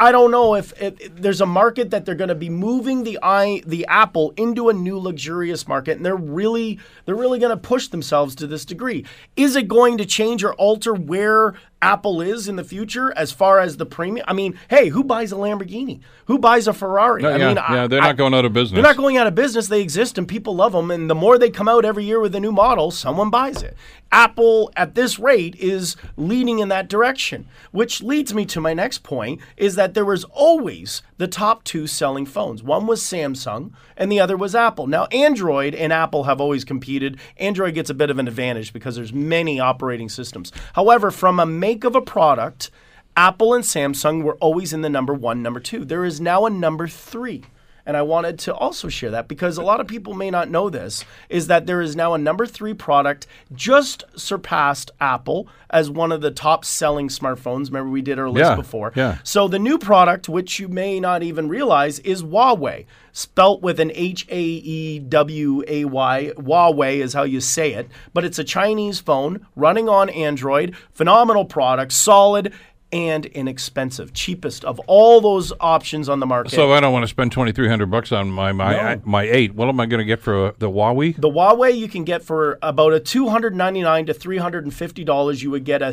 I 0.00 0.12
don't 0.12 0.30
know 0.30 0.54
if, 0.54 0.72
there's 1.14 1.40
a 1.40 1.46
market 1.46 1.90
that 1.90 2.04
they're 2.04 2.14
going 2.14 2.28
to 2.28 2.34
be 2.34 2.50
moving 2.50 3.04
the 3.04 3.18
i 3.22 3.62
the 3.66 3.86
Apple 3.86 4.32
into 4.36 4.68
a 4.68 4.72
new 4.72 4.98
luxurious 4.98 5.68
market, 5.68 5.96
and 5.96 6.04
they're 6.04 6.16
really 6.16 6.78
they're 7.04 7.14
really 7.14 7.38
going 7.38 7.50
to 7.50 7.56
push 7.56 7.88
themselves 7.88 8.34
to 8.36 8.46
this 8.46 8.64
degree. 8.64 9.04
Is 9.36 9.56
it 9.56 9.68
going 9.68 9.98
to 9.98 10.04
change 10.04 10.42
or 10.42 10.54
alter 10.54 10.94
where 10.94 11.54
Apple 11.84 12.22
is 12.22 12.48
in 12.48 12.56
the 12.56 12.64
future 12.64 13.12
as 13.16 13.30
far 13.30 13.60
as 13.60 13.76
the 13.76 13.84
premium? 13.84 14.24
I 14.26 14.32
mean, 14.32 14.58
hey, 14.70 14.88
who 14.88 15.04
buys 15.04 15.32
a 15.32 15.34
Lamborghini? 15.36 16.00
Who 16.26 16.38
buys 16.38 16.66
a 16.66 16.72
Ferrari? 16.72 17.20
No, 17.22 17.28
I 17.28 17.36
yeah, 17.36 17.46
mean, 17.48 17.56
yeah, 17.56 17.86
they're 17.86 18.00
I- 18.00 18.06
not 18.08 18.16
going 18.16 18.32
out 18.32 18.46
of 18.46 18.52
business. 18.54 18.72
they're 18.74 18.82
not 18.82 18.96
going 18.96 19.18
out 19.18 19.26
of 19.26 19.34
business. 19.34 19.68
They 19.68 19.82
exist 19.82 20.16
and 20.16 20.26
people 20.26 20.56
love 20.56 20.72
them. 20.72 20.90
And 20.90 21.10
the 21.10 21.14
more 21.14 21.36
they 21.38 21.50
come 21.50 21.68
out 21.68 21.84
every 21.84 22.04
year 22.04 22.20
with 22.20 22.34
a 22.34 22.40
new 22.40 22.52
model, 22.52 22.90
someone 22.90 23.28
buys 23.28 23.62
it. 23.62 23.76
Apple, 24.10 24.70
at 24.76 24.94
this 24.94 25.18
rate, 25.18 25.56
is 25.56 25.96
leading 26.16 26.60
in 26.60 26.68
that 26.68 26.88
direction, 26.88 27.48
which 27.72 28.00
leads 28.00 28.32
me 28.32 28.46
to 28.46 28.60
my 28.60 28.72
next 28.72 29.02
point 29.02 29.40
is 29.56 29.74
that 29.74 29.94
there 29.94 30.04
was 30.04 30.22
always 30.24 31.02
the 31.18 31.26
top 31.26 31.64
two 31.64 31.86
selling 31.88 32.24
phones. 32.24 32.62
One 32.62 32.86
was 32.86 33.02
Samsung 33.02 33.72
and 33.96 34.12
the 34.12 34.20
other 34.20 34.36
was 34.36 34.54
Apple. 34.54 34.86
Now, 34.86 35.06
Android 35.06 35.74
and 35.74 35.92
Apple 35.92 36.24
have 36.24 36.40
always 36.40 36.64
competed. 36.64 37.18
Android 37.38 37.74
gets 37.74 37.90
a 37.90 37.94
bit 37.94 38.08
of 38.08 38.18
an 38.20 38.28
advantage 38.28 38.72
because 38.72 38.94
there's 38.94 39.12
many 39.12 39.58
operating 39.58 40.08
systems. 40.08 40.52
However, 40.74 41.10
from 41.10 41.40
a 41.40 41.46
make 41.46 41.73
of 41.82 41.96
a 41.96 42.00
product, 42.00 42.70
Apple 43.16 43.54
and 43.54 43.64
Samsung 43.64 44.22
were 44.22 44.36
always 44.36 44.72
in 44.72 44.82
the 44.82 44.88
number 44.88 45.12
one, 45.12 45.42
number 45.42 45.58
two. 45.58 45.84
There 45.84 46.04
is 46.04 46.20
now 46.20 46.46
a 46.46 46.50
number 46.50 46.86
three. 46.86 47.42
And 47.86 47.96
I 47.98 48.02
wanted 48.02 48.38
to 48.40 48.54
also 48.54 48.88
share 48.88 49.10
that 49.10 49.28
because 49.28 49.58
a 49.58 49.62
lot 49.62 49.78
of 49.78 49.86
people 49.86 50.14
may 50.14 50.30
not 50.30 50.48
know 50.48 50.70
this 50.70 51.04
is 51.28 51.48
that 51.48 51.66
there 51.66 51.82
is 51.82 51.94
now 51.94 52.14
a 52.14 52.18
number 52.18 52.46
three 52.46 52.72
product 52.72 53.26
just 53.54 54.04
surpassed 54.16 54.90
Apple 55.00 55.48
as 55.68 55.90
one 55.90 56.10
of 56.10 56.22
the 56.22 56.30
top 56.30 56.64
selling 56.64 57.08
smartphones. 57.08 57.66
Remember, 57.66 57.90
we 57.90 58.00
did 58.00 58.18
our 58.18 58.30
list 58.30 58.50
Yeah, 58.50 58.54
before. 58.56 58.92
yeah. 58.96 59.18
So 59.22 59.48
the 59.48 59.58
new 59.58 59.76
product, 59.78 60.28
which 60.30 60.58
you 60.58 60.68
may 60.68 60.98
not 60.98 61.22
even 61.22 61.48
realize, 61.48 61.98
is 61.98 62.22
Huawei, 62.22 62.86
spelt 63.12 63.60
with 63.60 63.78
an 63.78 63.92
H 63.94 64.26
A 64.30 64.40
E 64.42 64.98
W 65.00 65.62
A 65.68 65.84
Y. 65.84 66.32
Huawei 66.38 66.96
is 67.02 67.12
how 67.12 67.24
you 67.24 67.40
say 67.40 67.74
it, 67.74 67.88
but 68.14 68.24
it's 68.24 68.38
a 68.38 68.44
Chinese 68.44 68.98
phone 69.00 69.46
running 69.56 69.88
on 69.90 70.08
Android. 70.08 70.74
Phenomenal 70.92 71.44
product, 71.44 71.92
solid 71.92 72.52
and 72.94 73.26
inexpensive, 73.26 74.12
cheapest 74.12 74.64
of 74.64 74.78
all 74.86 75.20
those 75.20 75.52
options 75.58 76.08
on 76.08 76.20
the 76.20 76.26
market. 76.26 76.52
So 76.52 76.72
I 76.72 76.78
don't 76.78 76.92
want 76.92 77.02
to 77.02 77.08
spend 77.08 77.32
2300 77.32 77.90
bucks 77.90 78.12
on 78.12 78.30
my 78.30 78.52
my 78.52 78.94
No. 78.94 79.02
my 79.04 79.24
8. 79.24 79.54
What 79.56 79.68
am 79.68 79.80
I 79.80 79.86
going 79.86 79.98
to 79.98 80.04
get 80.04 80.20
for 80.20 80.46
uh, 80.46 80.52
the 80.60 80.70
Huawei? 80.70 81.16
The 81.16 81.28
Huawei 81.28 81.76
you 81.76 81.88
can 81.88 82.04
get 82.04 82.22
for 82.22 82.56
about 82.62 82.92
a 82.92 83.00
two 83.00 83.28
hundred 83.28 83.56
ninety 83.56 83.82
nine 83.82 84.06
to 84.06 84.14
three 84.14 84.38
hundred 84.38 84.62
and 84.62 84.72
fifty 84.72 85.02
dollars. 85.02 85.42
You 85.42 85.50
would 85.50 85.64
get 85.64 85.82
a 85.82 85.92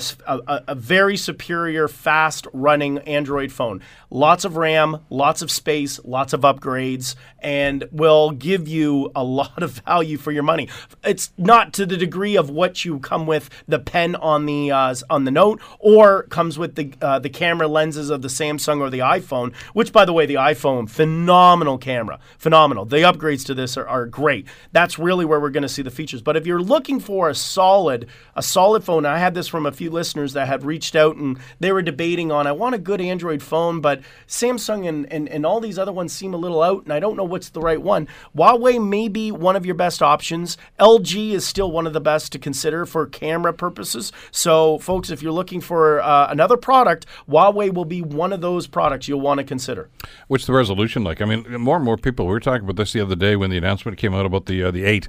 a 0.67 0.75
very 0.75 1.17
superior, 1.17 1.87
fast 1.87 2.45
running 2.53 2.99
Android 2.99 3.51
phone. 3.51 3.81
Lots 4.11 4.45
of 4.45 4.55
RAM, 4.55 4.97
lots 5.09 5.41
of 5.41 5.49
space, 5.49 5.99
lots 6.03 6.33
of 6.33 6.41
upgrades, 6.41 7.15
and 7.39 7.87
will 7.91 8.29
give 8.31 8.67
you 8.67 9.11
a 9.15 9.23
lot 9.23 9.63
of 9.63 9.71
value 9.85 10.17
for 10.17 10.31
your 10.31 10.43
money. 10.43 10.69
It's 11.03 11.31
not 11.37 11.73
to 11.73 11.87
the 11.87 11.97
degree 11.97 12.35
of 12.35 12.49
what 12.51 12.85
you 12.85 12.99
come 12.99 13.25
with 13.25 13.49
the 13.67 13.79
pen 13.79 14.15
on 14.17 14.45
the 14.45 14.69
uh, 14.71 14.93
on 15.09 15.23
the 15.23 15.31
Note, 15.31 15.59
or 15.79 16.23
comes 16.23 16.59
with 16.59 16.75
the 16.75 16.90
uh, 17.01 17.19
the 17.19 17.29
camera 17.29 17.67
lenses 17.67 18.09
of 18.09 18.21
the 18.21 18.27
Samsung 18.27 18.79
or 18.79 18.89
the 18.89 18.99
iPhone. 18.99 19.53
Which, 19.73 19.91
by 19.91 20.05
the 20.05 20.13
way, 20.13 20.25
the 20.25 20.35
iPhone 20.35 20.89
phenomenal 20.89 21.77
camera, 21.77 22.19
phenomenal. 22.37 22.85
The 22.85 22.97
upgrades 22.97 23.45
to 23.45 23.53
this 23.53 23.77
are, 23.77 23.87
are 23.87 24.05
great. 24.05 24.47
That's 24.71 24.99
really 24.99 25.25
where 25.25 25.39
we're 25.39 25.49
going 25.49 25.63
to 25.63 25.69
see 25.69 25.81
the 25.81 25.91
features. 25.91 26.21
But 26.21 26.37
if 26.37 26.45
you're 26.45 26.61
looking 26.61 26.99
for 26.99 27.29
a 27.29 27.35
solid 27.35 28.07
a 28.35 28.43
solid 28.43 28.83
phone, 28.83 29.05
I 29.05 29.17
had 29.17 29.33
this 29.33 29.47
from 29.47 29.65
a 29.65 29.71
few 29.71 29.89
listeners 29.89 30.33
that 30.33 30.47
had 30.47 30.63
reached 30.63 30.95
out 30.95 31.15
and 31.15 31.39
they 31.59 31.71
were 31.71 31.81
debating 31.81 32.31
on 32.31 32.47
I 32.47 32.51
want 32.53 32.75
a 32.75 32.79
good 32.79 33.01
Android 33.01 33.41
phone, 33.41 33.81
but 33.81 34.01
Samsung 34.27 34.87
and, 34.87 35.11
and, 35.11 35.27
and 35.29 35.45
all 35.45 35.59
these 35.59 35.79
other 35.79 35.91
ones 35.91 36.13
seem 36.13 36.33
a 36.33 36.37
little 36.37 36.61
out, 36.61 36.83
and 36.83 36.93
I 36.93 36.99
don't 36.99 37.15
know 37.15 37.23
what's 37.23 37.49
the 37.49 37.61
right 37.61 37.81
one. 37.81 38.07
Huawei 38.35 38.85
may 38.85 39.07
be 39.07 39.31
one 39.31 39.55
of 39.55 39.65
your 39.65 39.75
best 39.75 40.01
options. 40.01 40.57
LG 40.79 41.31
is 41.31 41.45
still 41.45 41.71
one 41.71 41.87
of 41.87 41.93
the 41.93 42.01
best 42.01 42.31
to 42.31 42.39
consider 42.39 42.85
for 42.85 43.05
camera 43.05 43.53
purposes. 43.53 44.11
So, 44.31 44.79
folks, 44.79 45.09
if 45.09 45.21
you're 45.21 45.31
looking 45.31 45.61
for 45.61 46.01
uh, 46.01 46.27
another 46.29 46.57
product, 46.57 46.80
Huawei 47.29 47.73
will 47.73 47.85
be 47.85 48.01
one 48.01 48.33
of 48.33 48.41
those 48.41 48.67
products 48.67 49.07
you'll 49.07 49.21
want 49.21 49.39
to 49.39 49.43
consider. 49.43 49.89
What's 50.27 50.45
the 50.45 50.53
resolution 50.53 51.03
like? 51.03 51.21
I 51.21 51.25
mean, 51.25 51.45
more 51.59 51.75
and 51.75 51.85
more 51.85 51.97
people. 51.97 52.25
We 52.25 52.31
were 52.33 52.39
talking 52.39 52.63
about 52.63 52.75
this 52.75 52.93
the 52.93 53.01
other 53.01 53.15
day 53.15 53.35
when 53.35 53.49
the 53.49 53.57
announcement 53.57 53.97
came 53.97 54.13
out 54.13 54.25
about 54.25 54.45
the 54.45 54.63
uh, 54.63 54.71
the 54.71 54.85
eight. 54.85 55.07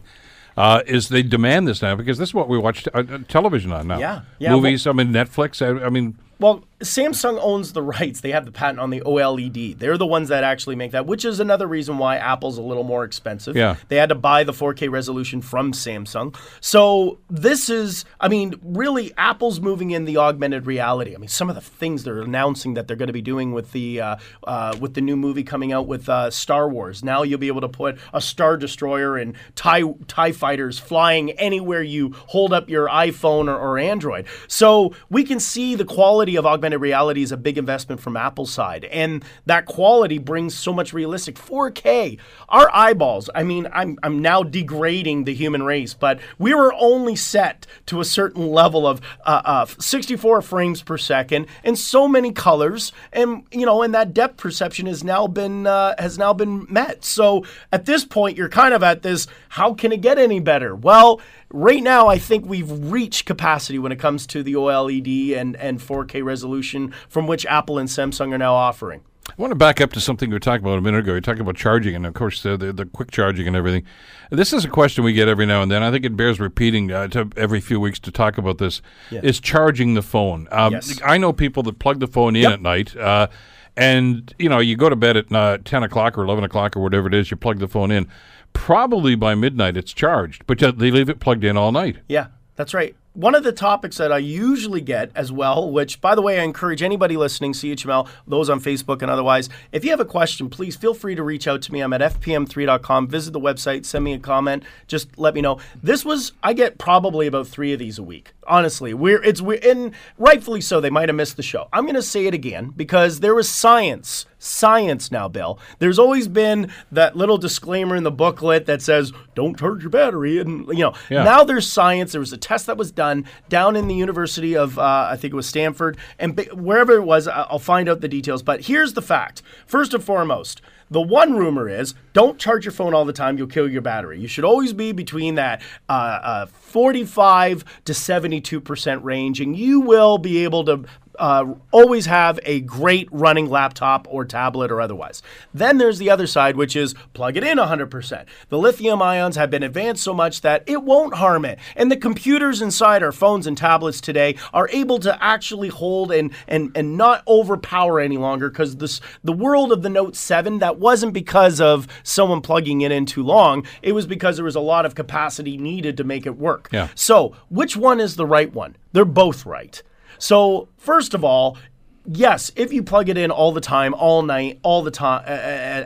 Uh, 0.57 0.83
is 0.87 1.09
they 1.09 1.23
demand 1.23 1.67
this 1.67 1.81
now 1.81 1.95
because 1.97 2.19
this 2.19 2.29
is 2.29 2.35
what 2.35 2.47
we 2.49 2.59
watch 2.59 2.85
t- 2.85 2.91
uh, 2.93 3.01
uh, 3.01 3.19
television 3.29 3.73
on 3.73 3.87
now. 3.89 3.99
Yeah, 3.99 4.21
yeah, 4.39 4.51
movies. 4.55 4.87
I 4.87 4.93
mean, 4.93 5.09
Netflix. 5.09 5.63
I, 5.65 5.87
I 5.87 5.89
mean, 5.89 6.19
Well, 6.39 6.63
Samsung 6.83 7.39
owns 7.41 7.73
the 7.73 7.83
rights. 7.83 8.21
They 8.21 8.33
have 8.33 8.45
the 8.45 8.53
patent 8.53 8.81
on 8.81 8.91
the 8.91 9.01
OLED. 9.01 9.79
They're 9.79 9.99
the 9.99 10.07
ones 10.07 10.29
that 10.29 10.45
actually 10.45 10.77
make 10.77 10.93
that, 10.93 11.07
which 11.07 11.25
is 11.25 11.41
another 11.41 11.67
reason 11.67 11.99
why 11.99 12.17
Apple's 12.17 12.59
a 12.59 12.63
little 12.63 12.85
more 12.85 13.05
expensive. 13.05 13.57
Yeah. 13.57 13.77
They 13.89 13.97
had 13.97 14.09
to 14.11 14.15
buy 14.15 14.45
the 14.45 14.53
4K 14.53 14.91
resolution 14.91 15.41
from 15.43 15.73
Samsung. 15.73 16.37
So 16.61 17.19
this 17.31 17.69
is, 17.69 18.05
I 18.21 18.29
mean, 18.29 18.55
really, 18.63 19.13
Apple's 19.17 19.61
moving 19.61 19.91
in 19.91 20.05
the 20.05 20.17
augmented 20.17 20.67
reality. 20.67 21.15
I 21.15 21.19
mean, 21.19 21.29
some 21.29 21.49
of 21.49 21.55
the 21.55 21.61
things 21.61 22.05
they're 22.05 22.23
announcing 22.23 22.75
that 22.75 22.89
they're 22.89 22.97
going 22.97 23.09
to 23.09 23.13
be 23.13 23.23
doing 23.23 23.53
with 23.53 23.73
the 23.73 24.01
uh, 24.01 24.17
uh, 24.45 24.77
with 24.81 24.95
the 24.95 25.01
new 25.01 25.17
movie 25.17 25.43
coming 25.45 25.73
out 25.73 25.87
with 25.87 26.09
uh, 26.09 26.31
Star 26.31 26.69
Wars. 26.69 27.03
Now 27.03 27.23
you'll 27.23 27.39
be 27.39 27.49
able 27.49 27.61
to 27.61 27.69
put 27.69 27.99
a 28.13 28.21
Star 28.21 28.57
Destroyer 28.57 29.17
and 29.17 29.37
Tie 29.55 29.83
Tie 30.09 30.33
fighters 30.33 30.79
flying 30.79 31.33
anywhere 31.33 31.83
you 31.83 32.15
hold 32.27 32.53
up 32.53 32.69
your 32.69 32.89
iPhone 32.89 33.49
or, 33.49 33.57
or 33.57 33.79
Android. 33.79 34.27
So 34.49 34.95
we 35.09 35.25
can 35.25 35.41
see 35.41 35.75
the 35.75 35.85
quality 35.85 36.37
of 36.37 36.47
augmented 36.47 36.72
reality 36.79 37.23
is 37.23 37.33
a 37.33 37.37
big 37.37 37.59
investment 37.59 38.01
from 38.01 38.17
Apple's 38.17 38.53
side, 38.53 38.85
and 38.87 39.25
that 39.47 39.67
quality 39.67 40.19
brings 40.19 40.55
so 40.55 40.73
much 40.73 40.93
realistic 40.93 41.37
4K. 41.37 42.19
Our 42.49 42.71
eyeballs. 42.73 43.31
I 43.35 43.43
mean, 43.43 43.69
I'm 43.73 43.99
I'm 44.03 44.21
now 44.21 44.43
degrading 44.43 45.25
the 45.25 45.35
human 45.35 45.63
race, 45.63 45.95
but 45.95 46.21
we 46.39 46.55
were 46.55 46.73
only 46.75 47.17
set 47.17 47.67
to 47.87 48.01
a 48.01 48.05
certain 48.05 48.49
level 48.49 48.87
of 48.87 49.01
uh, 49.25 49.43
uh, 49.45 49.67
64 49.67 50.43
frames 50.43 50.83
per 50.83 50.99
second 50.99 51.47
and 51.65 51.79
so 51.79 52.09
many 52.09 52.33
colors, 52.33 52.93
and 53.13 53.45
you 53.51 53.67
know, 53.67 53.83
and 53.83 53.95
that 53.95 54.15
depth 54.15 54.37
perception 54.37 54.87
has 54.87 55.03
now 55.03 55.27
been 55.27 55.67
uh, 55.67 55.95
has 55.99 56.19
now 56.19 56.33
been 56.33 56.67
met. 56.69 57.05
So 57.05 57.45
at 57.73 57.87
this 57.87 58.05
point, 58.05 58.37
you're 58.37 58.49
kind 58.49 58.75
of 58.75 58.83
at 58.83 59.03
this. 59.03 59.27
How 59.51 59.75
can 59.75 59.93
it 59.93 60.01
get 60.01 60.19
any 60.19 60.41
better? 60.41 60.75
Well, 60.75 61.21
right 61.53 61.83
now, 61.83 62.09
I 62.09 62.19
think 62.19 62.47
we've 62.47 62.71
reached 62.91 63.27
capacity 63.27 63.79
when 63.79 63.93
it 63.93 63.99
comes 63.99 64.27
to 64.29 64.43
the 64.43 64.55
OLED 64.55 65.37
and 65.37 65.57
and 65.57 65.79
4K 65.81 66.25
resolution 66.25 66.62
from 67.09 67.27
which 67.27 67.45
Apple 67.47 67.79
and 67.79 67.89
Samsung 67.89 68.33
are 68.33 68.39
now 68.39 68.55
offering. 68.55 69.01
I 69.29 69.35
want 69.37 69.53
to 69.53 69.55
back 69.55 69.81
up 69.81 69.93
to 69.93 70.01
something 70.01 70.29
we 70.31 70.35
were 70.35 70.41
talking 70.41 70.67
about 70.67 70.79
a 70.79 70.81
minute 70.81 70.99
ago. 71.01 71.15
You 71.15 71.21
talking 71.21 71.43
about 71.43 71.55
charging, 71.57 71.95
and 71.95 72.05
of 72.05 72.13
course 72.15 72.43
the, 72.43 72.57
the, 72.57 72.73
the 72.73 72.87
quick 72.87 73.11
charging 73.13 73.47
and 73.47 73.55
everything. 73.55 73.85
This 74.31 74.53
is 74.53 74.65
a 74.65 74.69
question 74.69 75.05
we 75.05 75.13
get 75.13 75.29
every 75.29 75.47
now 75.47 75.63
and 75.63 75.71
then. 75.71 75.83
I 75.83 75.91
think 75.93 76.05
it 76.05 76.17
bears 76.17 76.41
repeating 76.41 76.91
uh, 76.91 77.07
to 77.09 77.29
every 77.37 77.61
few 77.61 77.79
weeks 77.79 77.99
to 78.01 78.11
talk 78.11 78.37
about 78.37 78.59
this. 78.59 78.83
Is 79.11 79.39
charging 79.41 79.95
the 79.95 80.03
phone? 80.03 80.49
Um, 80.51 80.73
Yes. 80.73 81.01
I 81.05 81.19
know 81.19 81.33
people 81.33 81.63
that 81.65 81.79
plug 81.79 82.01
the 82.01 82.09
phone 82.09 82.35
in 82.35 82.43
Yep. 82.43 82.53
at 82.53 82.63
night, 82.63 82.97
uh, 82.97 83.29
and 83.77 84.35
you 84.39 84.49
know 84.49 84.59
you 84.59 84.77
go 84.77 84.89
to 84.89 84.97
bed 84.97 85.17
at 85.17 85.33
uh, 85.33 85.59
ten 85.65 85.83
o'clock 85.85 86.19
or 86.19 86.25
eleven 86.25 86.43
o'clock 86.45 86.77
or 86.77 86.81
whatever 86.81 87.07
it 87.07 87.15
is. 87.15 87.31
You 87.31 87.37
plug 87.37 87.59
the 87.59 87.69
phone 87.69 87.91
in. 87.93 88.09
Probably 88.55 89.15
by 89.15 89.35
midnight 89.35 89.77
it's 89.79 89.93
charged, 89.95 90.47
but 90.47 90.59
they 90.59 90.91
leave 90.91 91.09
it 91.09 91.21
plugged 91.21 91.43
in 91.45 91.57
all 91.57 91.73
night. 91.73 91.99
Yeah, 92.09 92.27
that's 92.57 92.75
right. 92.75 92.95
One 93.15 93.35
of 93.35 93.45
the 93.45 93.53
topics 93.53 93.99
that 93.99 94.11
I 94.11 94.17
usually 94.17 94.81
get 94.81 95.11
as 95.15 95.31
well, 95.31 95.71
which 95.71 96.01
by 96.01 96.15
the 96.15 96.23
way, 96.23 96.41
I 96.41 96.45
encourage 96.45 96.83
anybody 96.83 97.19
listening, 97.19 97.53
CHML, 97.53 98.09
those 98.27 98.49
on 98.49 98.59
Facebook 98.59 99.03
and 99.03 99.11
otherwise, 99.11 99.51
if 99.71 99.85
you 99.85 99.91
have 99.91 100.01
a 100.01 100.07
question, 100.07 100.49
please 100.49 100.77
feel 100.77 100.95
free 100.95 101.15
to 101.15 101.23
reach 101.23 101.47
out 101.47 101.61
to 101.63 101.73
me. 101.75 101.81
I'm 101.83 101.93
at 101.93 102.01
fpm3.com. 102.01 103.09
Visit 103.09 103.33
the 103.33 103.41
website, 103.41 103.85
send 103.85 104.05
me 104.05 104.15
a 104.15 104.19
comment, 104.19 104.63
just 104.87 105.19
let 105.19 105.35
me 105.35 105.43
know. 105.43 105.59
This 105.83 106.07
was 106.07 106.33
I 106.43 106.55
get 106.55 106.79
probably 106.79 107.27
about 107.27 107.49
three 107.49 107.75
of 107.75 107.79
these 107.79 107.99
a 107.99 108.03
week. 108.03 108.33
Honestly, 108.47 108.93
we're 108.93 109.23
it's 109.23 109.41
we're 109.41 109.59
and 109.63 109.93
rightfully 110.19 110.61
so. 110.61 110.81
They 110.81 110.91
might 110.91 111.09
have 111.09 111.17
missed 111.17 111.37
the 111.37 111.43
show. 111.43 111.69
I'm 111.73 111.85
going 111.85 111.95
to 111.95 112.03
say 112.03 112.27
it 112.27 112.35
again 112.35 112.73
because 112.77 113.21
there 113.21 113.35
was 113.37 113.49
science, 113.49 114.27
science 114.39 115.13
now, 115.13 115.29
Bill. 115.29 115.59
There's 115.79 115.99
always 115.99 116.27
been 116.27 116.71
that 116.91 117.17
little 117.17 117.39
disclaimer 117.39 117.95
in 117.95 118.03
the 118.03 118.11
booklet 118.11 118.67
that 118.67 118.83
says 118.83 119.13
don't 119.37 119.57
charge 119.59 119.83
your 119.83 119.91
battery, 119.91 120.39
and 120.41 120.67
you 120.69 120.83
know 120.83 120.95
Yeah. 121.09 121.23
now 121.23 121.45
there's 121.45 121.71
science. 121.71 122.13
There 122.13 122.21
was 122.21 122.33
a 122.33 122.37
test 122.37 122.67
that 122.67 122.77
was 122.77 122.91
done 122.91 123.27
down 123.49 123.77
in 123.77 123.87
the 123.87 123.95
University 123.95 124.57
of, 124.57 124.79
uh, 124.79 125.09
I 125.11 125.17
think 125.17 125.33
it 125.33 125.37
was 125.37 125.47
Stanford, 125.47 125.97
and 126.19 126.39
wherever 126.53 126.93
it 126.95 127.05
was, 127.05 127.29
I- 127.29 127.47
I'll 127.49 127.59
find 127.61 127.89
out 127.89 128.01
the 128.01 128.09
details. 128.09 128.43
But 128.43 128.63
here's 128.63 128.95
the 128.95 129.03
fact 129.03 129.43
first 129.67 129.95
and 129.95 130.03
foremost, 130.03 130.61
the 130.93 131.01
one 131.01 131.35
rumor 131.35 131.69
is 131.69 131.95
don't 132.13 132.39
charge 132.39 132.65
your 132.65 132.73
phone 132.73 132.95
all 132.95 133.05
the 133.05 133.13
time, 133.13 133.39
you'll 133.39 133.47
kill 133.47 133.69
your 133.69 133.83
battery. 133.83 134.21
You 134.21 134.29
should 134.29 134.45
always 134.45 134.73
be 134.73 134.93
between 134.93 135.37
that 135.37 135.63
uh, 135.89 135.93
uh, 135.93 136.47
45 136.47 137.65
to 137.87 137.93
72% 137.93 139.03
range, 139.03 139.41
and 139.41 139.57
you 139.57 139.81
will 139.81 140.19
be 140.19 140.45
able 140.45 140.65
to 140.65 140.85
uh, 141.23 141.55
always 141.71 142.07
have 142.07 142.41
a 142.43 142.59
great 142.63 143.09
running 143.13 143.49
laptop 143.49 144.09
or 144.11 144.25
tablet 144.25 144.73
or 144.73 144.81
otherwise. 144.81 145.23
Then 145.55 145.79
there's 145.79 145.99
the 145.99 146.11
other 146.11 146.27
side, 146.27 146.57
which 146.57 146.75
is 146.75 146.97
plug 147.15 147.37
it 147.37 147.45
in 147.45 147.59
100%. 147.59 148.27
The 148.49 148.59
lithium 148.59 149.01
ions 149.01 149.37
have 149.37 149.49
been 149.49 149.63
advanced 149.63 150.03
so 150.03 150.13
much 150.13 150.41
that 150.41 150.65
it 150.67 150.83
won't 150.83 151.15
harm 151.15 151.45
it. 151.45 151.61
And 151.77 151.93
the 151.93 151.97
computers 151.97 152.61
inside 152.61 153.05
our 153.05 153.13
phones 153.13 153.47
and 153.47 153.57
tablets 153.57 154.01
today 154.01 154.35
are 154.53 154.69
able 154.73 154.99
to 154.99 155.17
actually 155.23 155.69
hold 155.69 156.11
and, 156.11 156.33
and, 156.49 156.73
and 156.75 156.97
not 156.97 157.23
overpower 157.29 158.01
any 158.01 158.17
longer 158.17 158.51
because 158.51 158.79
this 158.79 159.01
the 159.23 159.33
world 159.33 159.71
of 159.71 159.83
the 159.83 159.91
Note 159.91 160.17
7, 160.17 160.59
that 160.59 160.81
wasn't 160.81 161.13
because 161.13 161.61
of 161.61 161.87
someone 162.03 162.41
plugging 162.41 162.81
it 162.81 162.91
in 162.91 163.07
too 163.07 163.23
long. 163.23 163.65
It 163.81 163.93
was 163.93 164.07
because 164.07 164.35
there 164.35 164.45
was 164.45 164.57
a 164.57 164.61
lot 164.61 164.85
of 164.85 164.97
capacity 164.97 165.57
needed 165.57 165.97
to 165.99 166.05
make 166.05 166.27
it 166.27 166.37
work. 166.37 166.69
Yeah. 166.73 166.89
So, 166.97 167.37
which 167.49 167.77
one 167.77 168.01
is 168.01 168.17
the 168.17 168.27
right 168.27 168.53
one? 168.53 168.75
They're 168.91 169.05
both 169.05 169.47
right. 169.47 169.81
So, 170.23 170.69
first 170.77 171.15
of 171.15 171.25
all, 171.25 171.59
yes, 172.07 172.53
if 172.55 172.73
you 172.73 172.85
plug 172.85 173.09
it 173.09 173.19
in 173.19 173.33
all 173.33 173.51
the 173.51 173.61
time, 173.61 173.93
all 173.93 174.23
night, 174.23 174.61
all 174.63 174.85
the 174.85 174.93
time, 174.93 175.27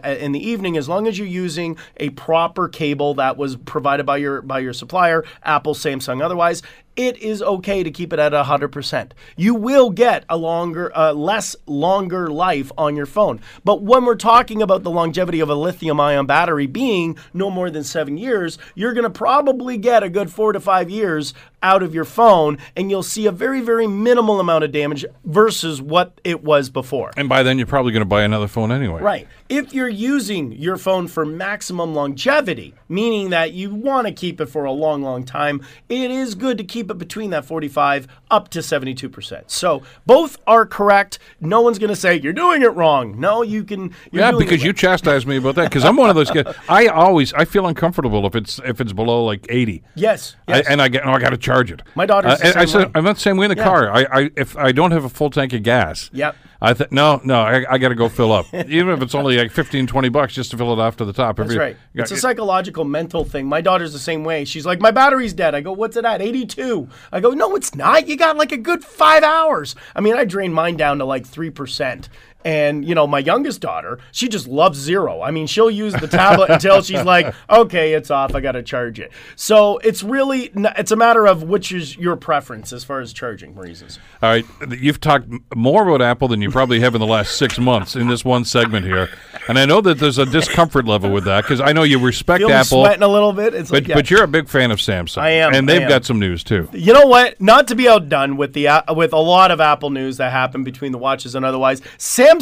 in 0.05 0.33
the 0.33 0.47
evening, 0.47 0.77
as 0.77 0.91
long 0.91 1.07
as 1.07 1.19
you're 1.19 1.27
using 1.27 1.79
a 1.97 2.11
proper 2.11 2.69
cable 2.69 3.15
that 3.15 3.39
was 3.39 3.57
provided 3.57 4.05
by 4.05 4.19
your 4.19 4.43
by 4.43 4.59
your 4.59 4.75
supplier, 4.75 5.25
Apple, 5.43 5.73
Samsung, 5.75 6.23
otherwise, 6.23 6.63
it 6.97 7.19
is 7.19 7.43
okay 7.43 7.83
to 7.83 7.91
keep 7.91 8.13
it 8.13 8.19
at 8.19 8.33
100%. 8.33 9.13
You 9.37 9.55
will 9.55 9.91
get 9.91 10.25
a 10.29 10.37
longer, 10.37 10.97
uh, 10.97 11.13
less 11.13 11.55
longer 11.67 12.29
life 12.29 12.73
on 12.77 12.97
your 12.97 13.07
phone. 13.07 13.41
But 13.65 13.83
when 13.83 14.05
we're 14.05 14.17
talking 14.17 14.63
about 14.63 14.83
the 14.83 14.91
longevity 14.91 15.41
of 15.41 15.51
a 15.51 15.55
lithium 15.55 16.01
ion 16.01 16.27
battery 16.27 16.67
being 16.67 17.19
no 17.35 17.51
more 17.51 17.71
than 17.71 17.85
seven 17.85 18.17
years, 18.17 18.59
you're 18.75 18.95
going 18.95 19.05
to 19.05 19.11
probably 19.11 19.77
get 19.77 20.03
a 20.03 20.09
good 20.09 20.33
four 20.33 20.53
to 20.53 20.61
five 20.61 20.91
years 20.91 21.35
out 21.63 21.83
of 21.83 21.95
your 21.95 22.05
phone, 22.05 22.59
and 22.77 22.91
you'll 22.91 23.03
see 23.03 23.27
a 23.27 23.33
very, 23.33 23.61
very 23.61 23.87
minimal 23.87 24.39
amount 24.39 24.63
of 24.63 24.71
damage 24.71 25.05
versus 25.25 25.83
what 25.83 26.21
it 26.23 26.45
was 26.45 26.71
before. 26.71 27.11
And 27.17 27.29
by 27.29 27.43
then 27.43 27.59
you're 27.59 27.67
probably 27.67 27.93
going 27.93 28.03
to 28.03 28.07
buy 28.07 28.23
another 28.23 28.47
phone 28.47 28.71
anyway. 28.71 29.03
Right. 29.03 29.27
If 29.49 29.73
you're 29.75 29.89
using 29.89 30.53
your 30.53 30.77
phone 30.77 31.09
for 31.09 31.25
maximum 31.25 31.95
longevity, 31.95 32.75
meaning 32.89 33.31
that 33.31 33.53
you 33.53 33.75
want 33.75 34.07
to 34.07 34.13
keep 34.13 34.41
it 34.41 34.47
for 34.47 34.65
a 34.65 34.73
long, 34.73 35.03
long 35.03 35.25
time, 35.25 35.61
it 35.89 36.11
is 36.11 36.35
good 36.35 36.59
to 36.59 36.65
keep 36.65 36.86
it 36.91 36.99
between 36.99 37.31
that 37.31 37.45
45 37.45 38.07
up 38.31 38.49
to 38.51 38.61
72%. 38.61 39.43
So 39.51 39.83
both 40.05 40.39
are 40.47 40.67
correct. 40.67 41.19
No 41.41 41.61
one's 41.61 41.79
going 41.79 41.91
to 41.91 41.97
say 41.97 42.17
you're 42.17 42.33
doing 42.33 42.63
it 42.63 42.69
wrong. 42.75 43.19
No, 43.21 43.43
you 43.43 43.65
can. 43.65 43.93
You're 44.13 44.23
Yeah, 44.25 44.31
doing 44.31 44.43
it 44.43 44.45
because 44.47 44.63
you 44.65 44.71
right. 44.71 44.77
chastise 44.77 45.27
me 45.27 45.37
about 45.37 45.55
that. 45.57 45.65
Because 45.71 45.85
I'm 45.85 45.97
one 45.97 46.11
of 46.11 46.17
those 46.17 46.31
guys. 46.31 46.55
I 46.69 46.87
always 46.87 47.33
I 47.35 47.45
feel 47.45 47.67
uncomfortable 47.67 48.27
if 48.27 48.35
it's 48.35 48.61
if 48.65 48.81
it's 48.81 48.93
below 48.93 49.25
like 49.25 49.47
80. 49.49 49.83
Yes. 49.95 50.37
I, 50.49 50.63
and 50.69 50.81
I 50.83 50.89
get, 50.89 51.07
oh, 51.07 51.11
I 51.11 51.19
got 51.19 51.31
to 51.31 51.37
charge 51.37 51.71
it. 51.71 51.83
My 51.95 52.07
daughter's 52.07 52.33
uh, 52.35 52.39
and 52.45 52.57
I 52.57 52.65
same 52.65 52.81
said. 52.83 52.91
I'm 52.95 53.05
not 53.05 53.15
the 53.17 53.21
same 53.21 53.37
way 53.37 53.47
in 53.47 53.51
the 53.51 53.57
Yeah. 53.57 53.65
car. 53.65 53.91
I, 53.91 54.07
I, 54.11 54.31
if 54.37 54.57
I 54.57 54.73
don't 54.73 54.91
have 54.93 55.05
a 55.05 55.09
full 55.09 55.31
tank 55.31 55.53
of 55.53 55.63
gas, 55.63 56.11
Yep. 56.13 56.37
I 56.61 56.73
th- 56.73 56.91
no, 56.91 57.21
no, 57.25 57.41
I, 57.41 57.65
I 57.75 57.79
got 57.79 57.91
to 57.91 57.95
go 57.95 58.09
fill 58.09 58.33
up, 58.33 58.47
even 58.55 58.89
if 58.91 59.03
it's 59.03 59.15
only 59.15 59.37
like 59.37 59.51
15, 59.51 59.87
20 59.87 60.09
bucks 60.09 60.35
just 60.35 60.51
to 60.53 60.57
fill 60.57 60.73
it 60.73 60.79
off 60.79 60.97
to 60.97 61.05
the 61.05 61.13
top. 61.13 61.37
That's 61.37 61.51
Every- 61.51 61.59
right. 61.59 61.77
Yeah, 61.93 62.03
It's 62.03 62.11
a 62.13 62.17
psychological, 62.17 62.85
mental 62.85 63.25
thing. 63.25 63.47
My 63.47 63.61
daughter's 63.61 63.93
the 63.93 63.99
same 63.99 64.25
way. 64.25 64.45
She's 64.45 64.65
like, 64.67 64.81
my 64.81 64.91
battery's 64.91 65.33
dead. 65.33 65.55
I 65.55 65.61
go, 65.61 65.73
what's 65.73 65.97
it 65.97 66.05
at? 66.05 66.23
82. 66.23 66.89
I 67.13 67.21
go, 67.21 67.31
no, 67.31 67.55
it's 67.57 67.75
not. 67.75 68.09
You 68.09 68.17
got 68.17 68.37
like 68.37 68.53
a 68.53 68.57
good 68.57 68.85
five 68.85 69.23
hours. 69.23 69.75
I 69.95 70.01
mean, 70.01 70.15
I 70.15 70.25
drained 70.25 70.55
mine 70.55 70.77
down 70.77 70.99
to 70.99 71.05
like 71.05 71.27
3%. 71.27 72.09
And, 72.47 72.85
you 72.85 72.95
know, 72.95 73.09
my 73.09 73.19
youngest 73.19 73.61
daughter, 73.61 73.99
she 74.13 74.29
just 74.29 74.47
loves 74.47 74.79
zero. 74.79 75.21
I 75.21 75.33
mean, 75.33 75.49
she'll 75.49 75.69
use 75.69 75.95
the 75.95 76.07
tablet 76.07 76.49
until 76.49 76.81
she's 76.81 77.03
like, 77.05 77.35
okay, 77.51 77.95
it's 77.95 78.09
off. 78.09 78.37
I 78.37 78.41
got 78.41 78.53
to 78.53 78.63
charge 78.63 79.01
it. 79.01 79.11
So 79.35 79.79
it's 79.79 80.05
really, 80.05 80.53
it's 80.55 80.93
a 80.93 80.97
matter 80.97 81.27
of 81.27 81.43
which 81.43 81.73
is 81.73 81.97
your 81.97 82.15
preference 82.15 82.73
as 82.73 82.85
far 82.85 83.01
as 83.01 83.13
charging 83.13 83.57
reasons. 83.57 83.99
All 84.23 84.31
right, 84.31 84.45
you've 84.71 85.01
talked 85.01 85.27
more 85.57 85.89
about 85.89 86.01
Apple 86.01 86.29
than 86.29 86.41
you 86.41 86.53
probably 86.53 86.79
have 86.79 86.95
in 86.95 87.01
the 87.01 87.07
last 87.07 87.37
six 87.37 87.59
months 87.59 87.97
in 87.97 88.07
this 88.07 88.25
one 88.25 88.45
segment 88.45 88.87
here, 88.87 89.09
and 89.49 89.59
I 89.59 89.65
know 89.65 89.81
that 89.81 89.99
there's 89.99 90.19
a 90.19 90.27
discomfort 90.27 90.87
level 90.87 91.11
with 91.11 91.25
that 91.25 91.43
because 91.43 91.61
I 91.61 91.73
know 91.73 91.83
you 91.83 91.99
respect 91.99 92.43
Feel 92.43 92.53
Apple, 92.53 92.85
sweating 92.85 93.03
a 93.03 93.09
little 93.09 93.33
bit. 93.33 93.55
It's 93.55 93.71
but 93.71 93.83
like, 93.83 93.89
yeah. 93.89 93.95
but 93.97 94.09
you're 94.09 94.23
a 94.23 94.29
big 94.29 94.49
fan 94.49 94.71
of 94.71 94.79
Samsung. 94.79 95.23
I 95.23 95.31
am, 95.31 95.53
and 95.53 95.69
they've 95.69 95.83
am. 95.83 95.89
got 95.89 96.05
some 96.05 96.21
news 96.21 96.45
too. 96.45 96.69
You 96.73 96.93
know 96.93 97.07
what? 97.07 97.41
Not 97.41 97.67
to 97.69 97.75
be 97.75 97.89
outdone 97.89 98.37
with 98.37 98.53
the 98.53 98.69
uh, 98.69 98.95
with 98.95 99.13
a 99.13 99.19
lot 99.19 99.51
of 99.51 99.61
Apple 99.61 99.91
news 99.91 100.19
that 100.19 100.31
happened 100.31 100.65
between 100.65 100.93
the 100.93 100.99
watches 100.99 101.35
and 101.35 101.45
otherwise, 101.45 101.81
Samsung 101.99 102.36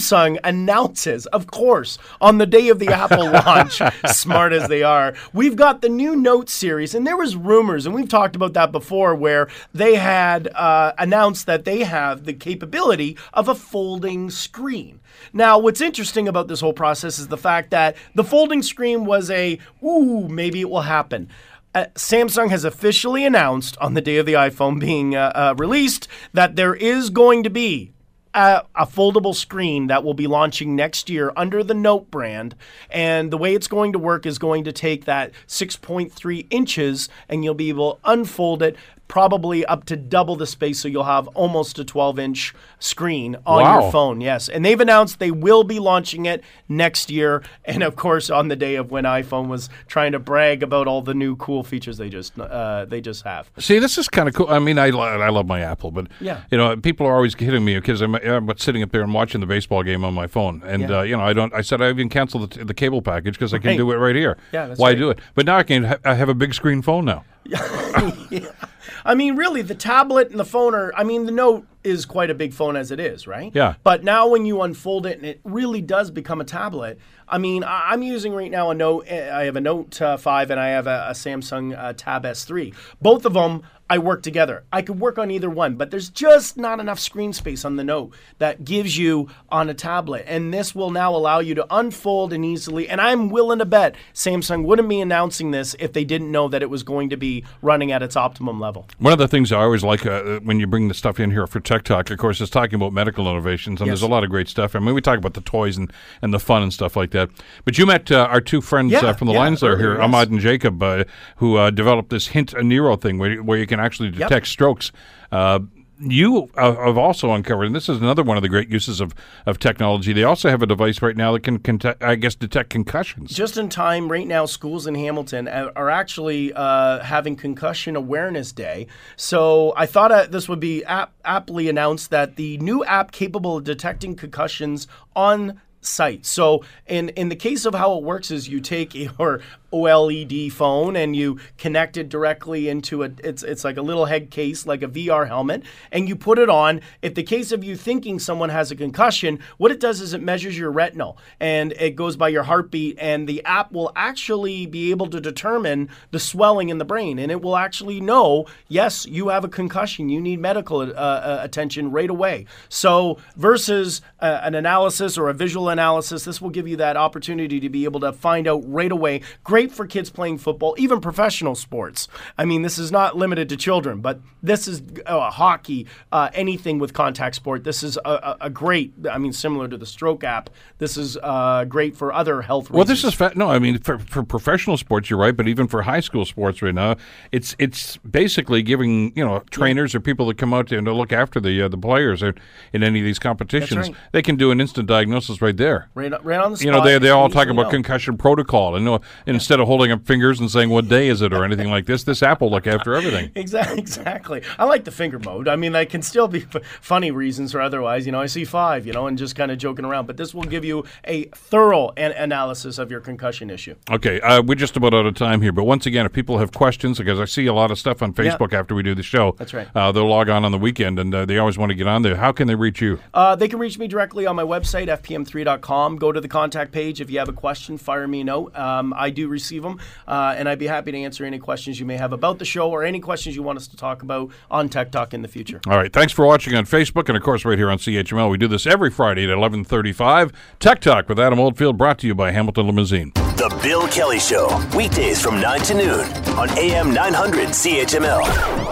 announces, 0.45 1.27
of 1.27 1.47
course, 1.49 1.99
on 2.21 2.39
the 2.39 2.47
day 2.47 2.69
of 2.69 2.79
the 2.79 2.89
Apple 2.89 3.31
launch, 3.47 3.81
smart 4.07 4.53
as 4.53 4.69
they 4.69 4.83
are, 4.83 5.15
we've 5.33 5.57
got 5.57 5.83
the 5.83 5.89
new 5.89 6.17
Note 6.17 6.49
series, 6.49 6.95
and 6.95 7.07
there 7.07 7.17
was 7.17 7.37
rumors, 7.37 7.87
and 7.87 7.95
we've 7.95 8.09
talked 8.09 8.37
about 8.37 8.55
that 8.55 8.73
before, 8.73 9.15
where 9.15 9.49
they 9.73 9.95
had 9.95 10.49
uh, 10.55 10.93
announced 10.99 11.47
that 11.47 11.65
they 11.65 11.81
have 11.81 12.25
the 12.25 12.33
capability 12.33 13.17
of 13.33 13.49
a 13.49 13.55
folding 13.55 14.31
screen. 14.31 15.01
Now, 15.33 15.59
what's 15.59 15.81
interesting 15.81 16.29
about 16.29 16.49
this 16.49 16.61
whole 16.61 16.73
process 16.73 17.19
is 17.19 17.29
the 17.29 17.37
fact 17.37 17.71
that 17.71 17.97
the 18.15 18.25
folding 18.25 18.63
screen 18.63 19.05
was 19.05 19.31
a 19.31 19.59
ooh, 19.83 20.29
maybe 20.29 20.61
it 20.61 20.71
will 20.71 20.83
happen. 20.83 21.29
Uh, 21.75 21.87
Samsung 21.95 22.51
has 22.51 22.65
officially 22.65 23.25
announced 23.25 23.77
on 23.81 23.95
the 23.95 24.01
day 24.01 24.19
of 24.19 24.27
the 24.27 24.35
iPhone 24.35 24.79
being 24.79 25.17
uh, 25.17 25.33
uh, 25.35 25.55
released 25.59 26.07
that 26.33 26.55
there 26.55 26.75
is 26.75 27.11
going 27.11 27.43
to 27.43 27.51
be 27.51 27.94
a, 28.35 28.63
a 28.75 28.87
foldable 28.87 29.35
screen 29.35 29.87
that 29.87 30.05
will 30.05 30.15
be 30.15 30.27
launching 30.27 30.75
next 30.75 31.09
year 31.09 31.33
under 31.37 31.63
the 31.63 31.75
Note 31.75 32.11
brand. 32.11 32.55
And 32.91 33.31
the 33.31 33.39
way 33.39 33.55
it's 33.55 33.69
going 33.69 33.93
to 33.93 33.99
work 33.99 34.27
is 34.27 34.39
going 34.39 34.65
to 34.65 34.73
take 34.73 35.05
that 35.05 35.33
6.3 35.47 36.47
inches 36.51 37.09
and 37.29 37.45
you'll 37.45 37.55
be 37.55 37.69
able 37.69 37.95
to 37.95 38.01
unfold 38.05 38.63
it 38.63 38.77
probably 39.09 39.65
up 39.67 39.85
to 39.85 39.97
double 39.97 40.35
the 40.37 40.47
space 40.47 40.81
so 40.81 40.89
you'll 40.89 41.05
have 41.05 41.29
almost 41.29 41.79
a 41.79 41.85
12 41.85 42.19
inch 42.19 42.55
screen 42.79 43.37
on 43.47 43.63
Wow. 43.63 43.81
your 43.83 43.93
phone 43.93 44.21
yes 44.21 44.49
and 44.49 44.65
they've 44.65 44.81
announced 44.81 45.19
they 45.19 45.31
will 45.31 45.63
be 45.65 45.79
launching 45.79 46.27
it 46.27 46.43
next 46.69 47.11
year 47.11 47.43
and 47.65 47.83
of 47.83 47.97
course 47.97 48.31
on 48.31 48.49
the 48.49 48.57
day 48.57 48.75
of 48.77 48.91
when 48.91 49.05
iphone 49.05 49.49
was 49.49 49.69
trying 49.87 50.13
to 50.13 50.19
brag 50.19 50.63
about 50.63 50.87
all 50.87 51.03
the 51.03 51.15
new 51.15 51.37
cool 51.37 51.63
features 51.63 51.99
they 51.99 52.09
just 52.09 52.39
uh, 52.39 52.85
they 52.87 53.01
just 53.01 53.25
have 53.25 53.51
See, 53.59 53.79
this 53.79 53.99
is 53.99 54.09
kind 54.09 54.29
of 54.29 54.35
cool. 54.35 54.49
I 54.49 54.59
mean, 54.59 54.79
I, 54.79 54.87
I 54.89 55.29
love 55.29 55.47
my 55.47 55.61
Apple, 55.61 55.91
but 55.91 56.07
Yeah. 56.21 56.43
you 56.51 56.59
know, 56.59 56.77
people 56.77 57.07
are 57.07 57.15
always 57.15 57.35
kidding 57.35 57.65
me 57.65 57.77
because 57.77 58.01
I'm, 58.01 58.15
I'm 58.17 58.51
sitting 58.59 58.83
up 58.83 58.91
there 58.91 59.03
and 59.03 59.15
watching 59.15 59.41
the 59.41 59.47
baseball 59.47 59.83
game 59.83 60.05
on 60.05 60.13
my 60.15 60.27
phone, 60.27 60.63
and 60.67 60.83
Yeah. 60.83 60.99
uh, 60.99 61.03
you 61.03 61.17
know, 61.17 61.23
I 61.23 61.33
don't. 61.33 61.53
I 61.55 61.61
said 61.61 61.81
I 61.81 61.89
even 61.91 62.09
canceled 62.09 62.51
the, 62.53 62.65
the 62.65 62.75
cable 62.75 63.01
package 63.03 63.35
because 63.35 63.55
I 63.55 63.59
can 63.59 63.77
do 63.77 63.91
it 63.93 63.97
right 63.97 64.17
here. 64.17 64.37
Yeah, 64.53 64.67
that's 64.67 64.81
why 64.81 64.89
right. 64.91 64.99
do 64.99 65.11
it? 65.11 65.19
But 65.35 65.47
now 65.47 65.57
I 65.59 65.63
can. 65.63 65.85
Ha- 65.85 65.99
I 66.05 66.15
have 66.15 66.29
a 66.29 66.35
big 66.35 66.53
screen 66.55 66.83
phone 66.83 67.05
now. 67.05 67.25
I 69.07 69.15
mean, 69.15 69.37
really, 69.37 69.63
the 69.63 69.75
tablet 69.75 70.31
and 70.31 70.39
the 70.41 70.45
phone 70.45 70.75
are. 70.75 70.93
I 70.97 71.05
mean, 71.05 71.27
the 71.27 71.33
Note 71.33 71.67
is 71.83 72.07
quite 72.07 72.31
a 72.31 72.35
big 72.35 72.55
phone 72.55 72.77
as 72.77 72.91
it 72.91 72.99
is, 72.99 73.27
right? 73.27 73.51
Yeah. 73.55 73.75
But 73.83 74.03
now 74.05 74.29
when 74.29 74.47
you 74.47 74.63
unfold 74.63 75.05
it 75.07 75.19
and 75.19 75.27
it 75.27 75.41
really 75.45 75.83
does 75.83 76.11
become 76.11 76.41
a 76.41 76.45
tablet. 76.45 76.99
I 77.29 77.37
mean, 77.39 77.63
I- 77.65 77.91
I'm 77.93 78.03
using 78.03 78.33
right 78.35 78.51
now 78.51 78.71
a 78.71 78.75
Note. 78.75 79.05
eh, 79.07 79.31
I 79.35 79.45
have 79.45 79.57
a 79.57 79.61
Note 79.61 80.01
uh, 80.01 80.17
five 80.17 80.51
and 80.51 80.59
I 80.59 80.69
have 80.69 80.87
a, 80.87 81.07
a 81.09 81.13
Samsung 81.13 81.77
uh, 81.79 81.93
Tab 81.95 82.25
S3. 82.25 82.75
Both 83.03 83.27
of 83.27 83.35
them. 83.35 83.63
I 83.89 83.99
work 83.99 84.23
together. 84.23 84.65
I 84.73 84.81
could 84.81 84.99
work 84.99 85.19
on 85.19 85.31
either 85.31 85.51
one, 85.51 85.75
but 85.77 85.91
there's 85.91 86.09
just 86.09 86.57
not 86.57 86.81
enough 86.81 86.99
screen 86.99 87.35
space 87.35 87.67
on 87.67 87.77
the 87.77 87.85
Note 87.85 88.15
that 88.39 88.65
gives 88.65 88.97
you 88.97 89.29
on 89.51 89.69
a 89.69 89.75
tablet. 89.75 90.25
And 90.27 90.55
this 90.55 90.75
will 90.75 90.91
now 90.91 91.15
allow 91.15 91.41
you 91.41 91.55
to 91.57 91.67
unfold 91.71 92.33
and 92.33 92.45
easily. 92.47 92.89
And 92.89 92.99
I'm 92.99 93.29
willing 93.29 93.59
to 93.59 93.67
bet 93.67 93.95
Samsung 94.15 94.65
wouldn't 94.65 94.89
be 94.89 95.01
announcing 95.01 95.51
this 95.51 95.77
if 95.79 95.93
they 95.93 96.05
didn't 96.05 96.33
know 96.33 96.49
that 96.49 96.63
it 96.63 96.71
was 96.71 96.83
going 96.83 97.11
to 97.11 97.19
be 97.19 97.45
running 97.61 97.93
at 97.93 98.03
its 98.03 98.17
optimum 98.17 98.59
level. 98.59 98.87
One 98.99 99.13
of 99.13 99.19
the 99.19 99.29
things 99.29 99.53
I 99.53 99.61
always 99.61 99.85
like 99.85 100.07
uh, 100.07 100.41
when 100.41 100.59
you 100.61 100.67
bring 100.67 100.89
the 100.89 100.95
stuff 100.95 101.21
in 101.21 101.31
here 101.31 101.47
for 101.47 101.61
Tech 101.61 101.83
Talk, 101.85 102.11
of 102.11 102.19
course, 102.19 102.41
is 102.41 102.49
talking 102.49 102.77
about 102.77 102.95
medical 102.95 103.31
innovations, 103.31 103.81
and 103.83 103.87
Yes. 103.87 104.01
there's 104.01 104.09
a 104.09 104.13
lot 104.13 104.25
of 104.25 104.31
great 104.31 104.49
stuff. 104.49 104.75
I 104.75 104.79
mean, 104.79 104.95
we 104.95 105.03
talk 105.03 105.19
about 105.19 105.35
the 105.35 105.43
toys 105.43 105.77
and, 105.77 105.93
and 106.23 106.33
the 106.33 106.41
fun 106.41 106.63
and 106.63 106.73
stuff 106.73 106.97
like 106.97 107.11
that. 107.11 107.29
But 107.67 107.77
you 107.77 107.85
met 107.85 108.11
uh, 108.11 108.29
our 108.31 108.41
two 108.41 108.63
friends 108.63 108.93
Yeah, 108.93 109.01
uh, 109.01 109.13
from 109.13 109.27
the 109.27 109.35
yeah, 109.35 109.41
Lions 109.41 109.61
there 109.61 109.77
here, 109.77 109.95
yes. 109.95 110.03
Ahmad 110.03 110.31
and 110.31 110.41
Jacob, 110.41 110.83
uh, 110.83 111.05
who 111.37 111.57
uh, 111.57 111.69
developed 111.71 112.09
this 112.09 112.29
Hint 112.29 112.55
Nero 112.65 112.97
thing 112.97 113.19
where, 113.19 113.43
where 113.43 113.59
you 113.59 113.67
can 113.67 113.74
actually 113.81 114.11
detect 114.11 114.47
strokes. 114.47 114.93
Uh, 115.33 115.61
you 116.01 116.51
uh, 116.57 116.75
have 116.87 116.99
also 116.99 117.33
uncovered, 117.33 117.67
and 117.67 117.75
this 117.75 117.89
is 117.89 117.99
another 118.01 118.23
one 118.23 118.37
of 118.37 118.43
the 118.43 118.49
great 118.49 118.69
uses 118.69 119.01
of, 119.01 119.15
of 119.47 119.59
technology. 119.59 120.13
They 120.13 120.25
also 120.25 120.51
have 120.51 120.63
a 120.63 120.67
device 120.67 121.01
right 121.01 121.17
now 121.17 121.33
that 121.33 121.45
can, 121.45 121.59
conte- 121.59 121.97
I 122.01 122.17
guess, 122.17 122.35
detect 122.35 122.71
concussions. 122.71 123.33
Just 123.33 123.57
in 123.57 123.69
time, 123.69 124.11
right 124.11 124.27
now, 124.27 124.47
schools 124.47 124.87
in 124.87 124.95
Hamilton 124.95 125.49
are 125.49 125.91
actually 125.91 126.53
uh, 126.53 127.01
having 127.01 127.37
Concussion 127.37 127.97
Awareness 127.97 128.53
Day. 128.53 128.87
So 129.17 129.73
I 129.77 129.87
thought 129.87 130.11
uh, 130.11 130.27
this 130.27 130.49
would 130.49 130.61
be 130.61 130.85
ap- 130.85 131.15
aptly 131.25 131.69
announced 131.69 132.11
that 132.11 132.37
the 132.37 132.59
new 132.59 132.85
app 132.85 133.13
capable 133.13 133.59
of 133.59 133.65
detecting 133.65 134.17
concussions 134.17 134.89
on 135.15 135.61
site. 135.87 136.27
So 136.27 136.65
in 136.87 137.11
in 137.11 137.29
the 137.29 137.37
case 137.37 137.65
of 137.65 137.75
how 137.75 137.97
it 137.99 138.03
works 138.03 138.31
is 138.31 138.49
you 138.49 138.61
take 138.61 138.95
your 139.19 139.41
OLED 139.73 140.53
phone 140.53 140.95
and 140.95 141.17
you 141.17 141.39
connect 141.59 141.97
it 141.97 142.09
directly 142.09 142.69
into 142.69 143.03
a 143.03 143.11
it's 143.25 143.43
it's 143.43 143.65
like 143.65 143.77
a 143.77 143.83
little 143.83 144.05
head 144.05 144.31
case 144.31 144.67
like 144.67 144.83
a 144.83 144.89
VR 144.89 145.27
helmet 145.27 145.65
and 145.91 146.09
you 146.09 146.17
put 146.17 146.39
it 146.39 146.49
on. 146.49 146.81
If 147.03 147.15
the 147.15 147.23
case 147.23 147.51
of 147.51 147.65
you 147.65 147.77
thinking 147.77 148.19
someone 148.19 148.51
has 148.51 148.71
a 148.71 148.77
concussion, 148.77 149.41
what 149.59 149.73
it 149.73 149.81
does 149.81 150.01
is 150.01 150.15
it 150.15 150.23
measures 150.23 150.57
your 150.57 150.71
retinal 150.71 151.19
and 151.41 151.73
it 151.73 151.97
goes 151.97 152.17
by 152.17 152.29
your 152.29 152.45
heartbeat 152.45 152.97
and 153.01 153.29
the 153.29 153.45
app 153.45 153.73
will 153.73 153.91
actually 153.97 154.67
be 154.67 154.91
able 154.91 155.09
to 155.09 155.21
determine 155.21 155.89
the 156.13 156.21
swelling 156.21 156.69
in 156.69 156.79
the 156.79 156.85
brain 156.85 157.19
and 157.19 157.33
it 157.33 157.43
will 157.43 157.57
actually 157.57 158.01
know 158.01 158.47
yes 158.69 159.07
you 159.07 159.29
have 159.29 159.45
a 159.45 159.49
concussion 159.49 160.09
you 160.09 160.21
need 160.21 160.39
medical 160.39 160.81
uh, 160.81 160.85
uh, 160.85 161.39
attention 161.43 161.91
right 161.91 162.11
away. 162.11 162.47
So 162.69 163.19
versus 163.37 164.03
uh, 164.21 164.41
an 164.43 164.55
analysis 164.55 165.19
or 165.19 165.29
a 165.29 165.35
visual 165.35 165.69
analysis, 165.75 166.25
this 166.25 166.41
will 166.41 166.51
give 166.51 166.67
you 166.67 166.77
that 166.77 166.97
opportunity 166.97 167.61
to 167.61 167.69
be 167.69 167.85
able 167.85 168.01
to 168.01 168.13
find 168.13 168.49
out 168.49 168.63
right 168.67 168.91
away. 168.91 169.21
Great 169.43 169.73
for 169.73 169.87
kids 169.87 170.09
playing 170.09 170.39
football, 170.39 170.75
even 170.79 171.01
professional 171.01 171.55
sports. 171.55 172.09
I 172.39 172.45
mean, 172.45 172.63
this 172.63 172.79
is 172.79 172.91
not 172.91 173.17
limited 173.17 173.49
to 173.51 173.57
children, 173.57 174.01
but 174.01 174.21
this 174.43 174.69
is 174.69 174.83
uh, 175.07 175.31
hockey, 175.31 175.87
uh, 176.13 176.31
anything 176.33 176.79
with 176.79 176.93
contact 176.93 177.35
sport. 177.35 177.65
This 177.65 177.83
is 177.83 177.99
a, 178.05 178.37
a, 178.41 178.51
great. 178.51 178.93
I 179.11 179.19
mean, 179.19 179.33
similar 179.33 179.69
to 179.69 179.77
the 179.77 179.87
stroke 179.87 180.23
app. 180.23 180.51
This 180.79 180.97
is 180.97 181.19
uh, 181.23 181.65
great 181.65 181.97
for 181.97 182.13
other 182.13 182.43
health. 182.43 182.65
reasons. 182.65 182.77
Well, 182.77 182.85
this 182.85 183.05
is 183.05 183.15
fa- 183.15 183.33
no. 183.35 183.51
I 183.51 183.59
mean, 183.59 183.79
for, 183.79 183.99
for 183.99 184.23
professional 184.23 184.77
sports, 184.77 185.11
you're 185.11 185.19
right, 185.19 185.37
but 185.37 185.49
even 185.49 185.67
for 185.67 185.83
high 185.83 186.01
school 186.01 186.25
sports 186.25 186.63
right 186.63 186.75
now, 186.75 186.97
it's 187.33 187.57
it's 187.59 187.97
basically 187.99 188.63
giving 188.63 189.13
you 189.17 189.25
know 189.25 189.41
trainers 189.51 189.95
or 189.95 190.01
people 190.01 190.27
that 190.27 190.39
come 190.39 190.55
out 190.55 190.69
to, 190.69 190.81
to 190.81 190.93
look 190.93 191.13
after 191.13 191.41
the 191.41 191.63
uh, 191.63 191.69
the 191.69 191.79
players 191.79 192.23
in, 192.23 192.35
in 192.73 192.83
any 192.83 193.01
of 193.01 193.05
these 193.05 193.19
competitions, 193.19 193.89
right. 193.89 193.97
they 194.13 194.23
can 194.23 194.37
do 194.37 194.51
an 194.51 194.61
instant 194.61 194.87
diagnosis 194.87 195.41
right 195.41 195.57
there. 195.57 195.64
Right, 195.95 196.25
right 196.25 196.41
on 196.41 196.53
the 196.53 196.57
spot. 196.57 196.65
You 196.65 196.73
know, 196.73 196.85
they 196.85 196.99
they 196.99 197.11
all 197.11 197.29
talk 197.29 197.49
about 197.49 197.65
know. 197.65 197.71
concussion 197.71 198.17
protocol, 198.17 198.77
and 198.77 198.85
no, 198.85 199.01
instead 199.27 199.61
of 199.61 199.67
holding 199.67 199.91
up 199.93 200.07
fingers 200.07 200.41
and 200.41 200.51
saying 200.51 200.71
what 200.71 200.89
day 200.89 201.09
is 201.09 201.23
it 201.23 201.33
or 201.33 201.45
anything 201.45 201.71
like 201.71 201.87
this, 201.87 202.05
this 202.05 202.23
app 202.23 202.41
will 202.41 202.51
look 202.51 202.67
after 202.67 202.95
everything. 202.95 203.31
Exactly. 203.45 203.79
Exactly. 203.79 204.43
I 204.59 204.65
like 204.65 204.85
the 204.85 204.91
finger 204.91 205.19
mode. 205.19 205.49
I 205.49 205.57
mean, 205.57 205.73
that 205.73 205.91
can 205.91 206.03
still 206.03 206.29
be 206.29 206.43
f- 206.55 206.65
funny 206.81 207.11
reasons 207.11 207.55
or 207.55 207.61
otherwise. 207.61 208.07
You 208.07 208.13
know, 208.13 208.21
I 208.21 208.27
see 208.27 208.45
five. 208.45 208.87
You 208.87 208.93
know, 208.93 209.07
and 209.07 209.19
just 209.19 209.37
kind 209.37 209.51
of 209.51 209.59
joking 209.59 209.85
around. 209.85 210.07
But 210.07 210.17
this 210.17 210.35
will 210.35 210.43
give 210.45 210.65
you 210.65 210.85
a 211.05 211.25
thorough 211.35 211.91
an- 211.97 212.13
analysis 212.13 212.79
of 212.79 212.91
your 212.91 213.01
concussion 213.01 213.51
issue. 213.51 213.75
Okay, 213.91 214.21
uh, 214.21 214.43
we're 214.43 214.55
just 214.55 214.77
about 214.77 214.95
out 214.95 215.07
of 215.07 215.15
time 215.15 215.43
here, 215.43 215.53
but 215.53 215.65
once 215.65 215.87
again, 215.87 216.07
if 216.07 216.13
people 216.13 216.39
have 216.39 216.53
questions, 216.53 216.99
because 216.99 217.21
I 217.21 217.25
see 217.25 217.47
a 217.47 217.55
lot 217.55 217.71
of 217.71 217.79
stuff 217.79 218.03
on 218.03 218.13
Facebook 218.15 218.53
after 218.53 218.75
we 218.75 218.83
do 218.83 218.95
the 218.95 219.03
show, 219.03 219.35
That's 219.39 219.55
right. 219.55 219.69
Uh, 219.75 219.93
they'll 219.93 220.09
log 220.09 220.29
on 220.29 220.45
on 220.45 220.53
the 220.53 220.59
weekend, 220.59 220.99
and 220.99 221.15
uh, 221.15 221.25
they 221.25 221.39
always 221.39 221.59
want 221.59 221.71
to 221.71 221.75
get 221.75 221.87
on 221.87 222.03
there. 222.03 222.17
How 222.17 222.33
can 222.33 222.47
they 222.47 222.55
reach 222.55 222.81
you? 222.81 223.01
Uh, 223.13 223.37
they 223.37 223.49
can 223.49 223.59
reach 223.59 223.79
me 223.79 223.89
directly 223.89 224.27
on 224.27 224.37
my 224.37 224.43
website, 224.43 224.89
fpm3.com. 224.89 225.54
Go 225.63 226.13
to 226.13 226.21
the 226.21 226.29
contact 226.29 226.73
page. 226.73 227.01
If 227.01 227.11
you 227.11 227.19
have 227.19 227.29
a 227.29 227.33
question, 227.33 227.79
fire 227.79 228.07
me 228.07 228.21
a 228.23 228.25
note. 228.25 228.57
Um, 228.57 228.95
I 228.97 229.11
do 229.11 229.29
receive 229.29 229.63
them, 229.63 229.81
uh, 230.07 230.35
and 230.37 230.49
I'd 230.49 230.59
be 230.59 230.67
happy 230.67 230.93
to 230.93 230.99
answer 230.99 231.25
any 231.25 231.39
questions 231.39 231.81
you 231.81 231.87
may 231.87 231.97
have 231.97 232.13
about 232.13 232.39
the 232.39 232.45
show 232.45 232.71
or 232.71 232.85
any 232.85 233.01
questions 233.01 233.37
you 233.37 233.43
want 233.43 233.59
us 233.59 233.67
to 233.69 233.77
talk 233.77 234.03
about 234.03 234.31
on 234.51 234.69
Tech 234.69 234.91
Talk 234.91 235.15
in 235.15 235.23
the 235.23 235.29
future. 235.29 235.61
All 235.67 235.77
right, 235.77 235.93
thanks 235.93 236.13
for 236.13 236.27
watching 236.27 236.55
on 236.55 236.65
Facebook, 236.65 237.09
and 237.09 237.17
of 237.17 237.23
course, 237.23 237.45
right 237.45 237.59
here 237.59 237.71
on 237.71 237.79
CHML. 237.79 238.31
We 238.31 238.39
do 238.39 238.49
this 238.49 238.67
every 238.67 238.91
Friday 238.91 239.25
at 239.25 239.31
eleven 239.31 239.65
thirty-five. 239.65 240.33
Tech 240.61 240.81
Talk 240.81 241.09
with 241.09 241.19
Adam 241.19 241.39
Oldfield, 241.39 241.77
brought 241.79 241.99
to 242.01 242.07
you 242.07 242.15
by 242.15 242.31
Hamilton 242.31 242.67
Limousine. 242.67 243.13
The 243.15 243.59
Bill 243.63 243.87
Kelly 243.89 244.21
Show, 244.21 244.49
weekdays 244.77 245.21
from 245.21 245.41
9 245.41 245.61
to 245.63 245.75
noon 245.75 246.01
on 246.39 246.49
AM 246.57 246.95
900 246.95 247.49
CHML. 247.49 248.64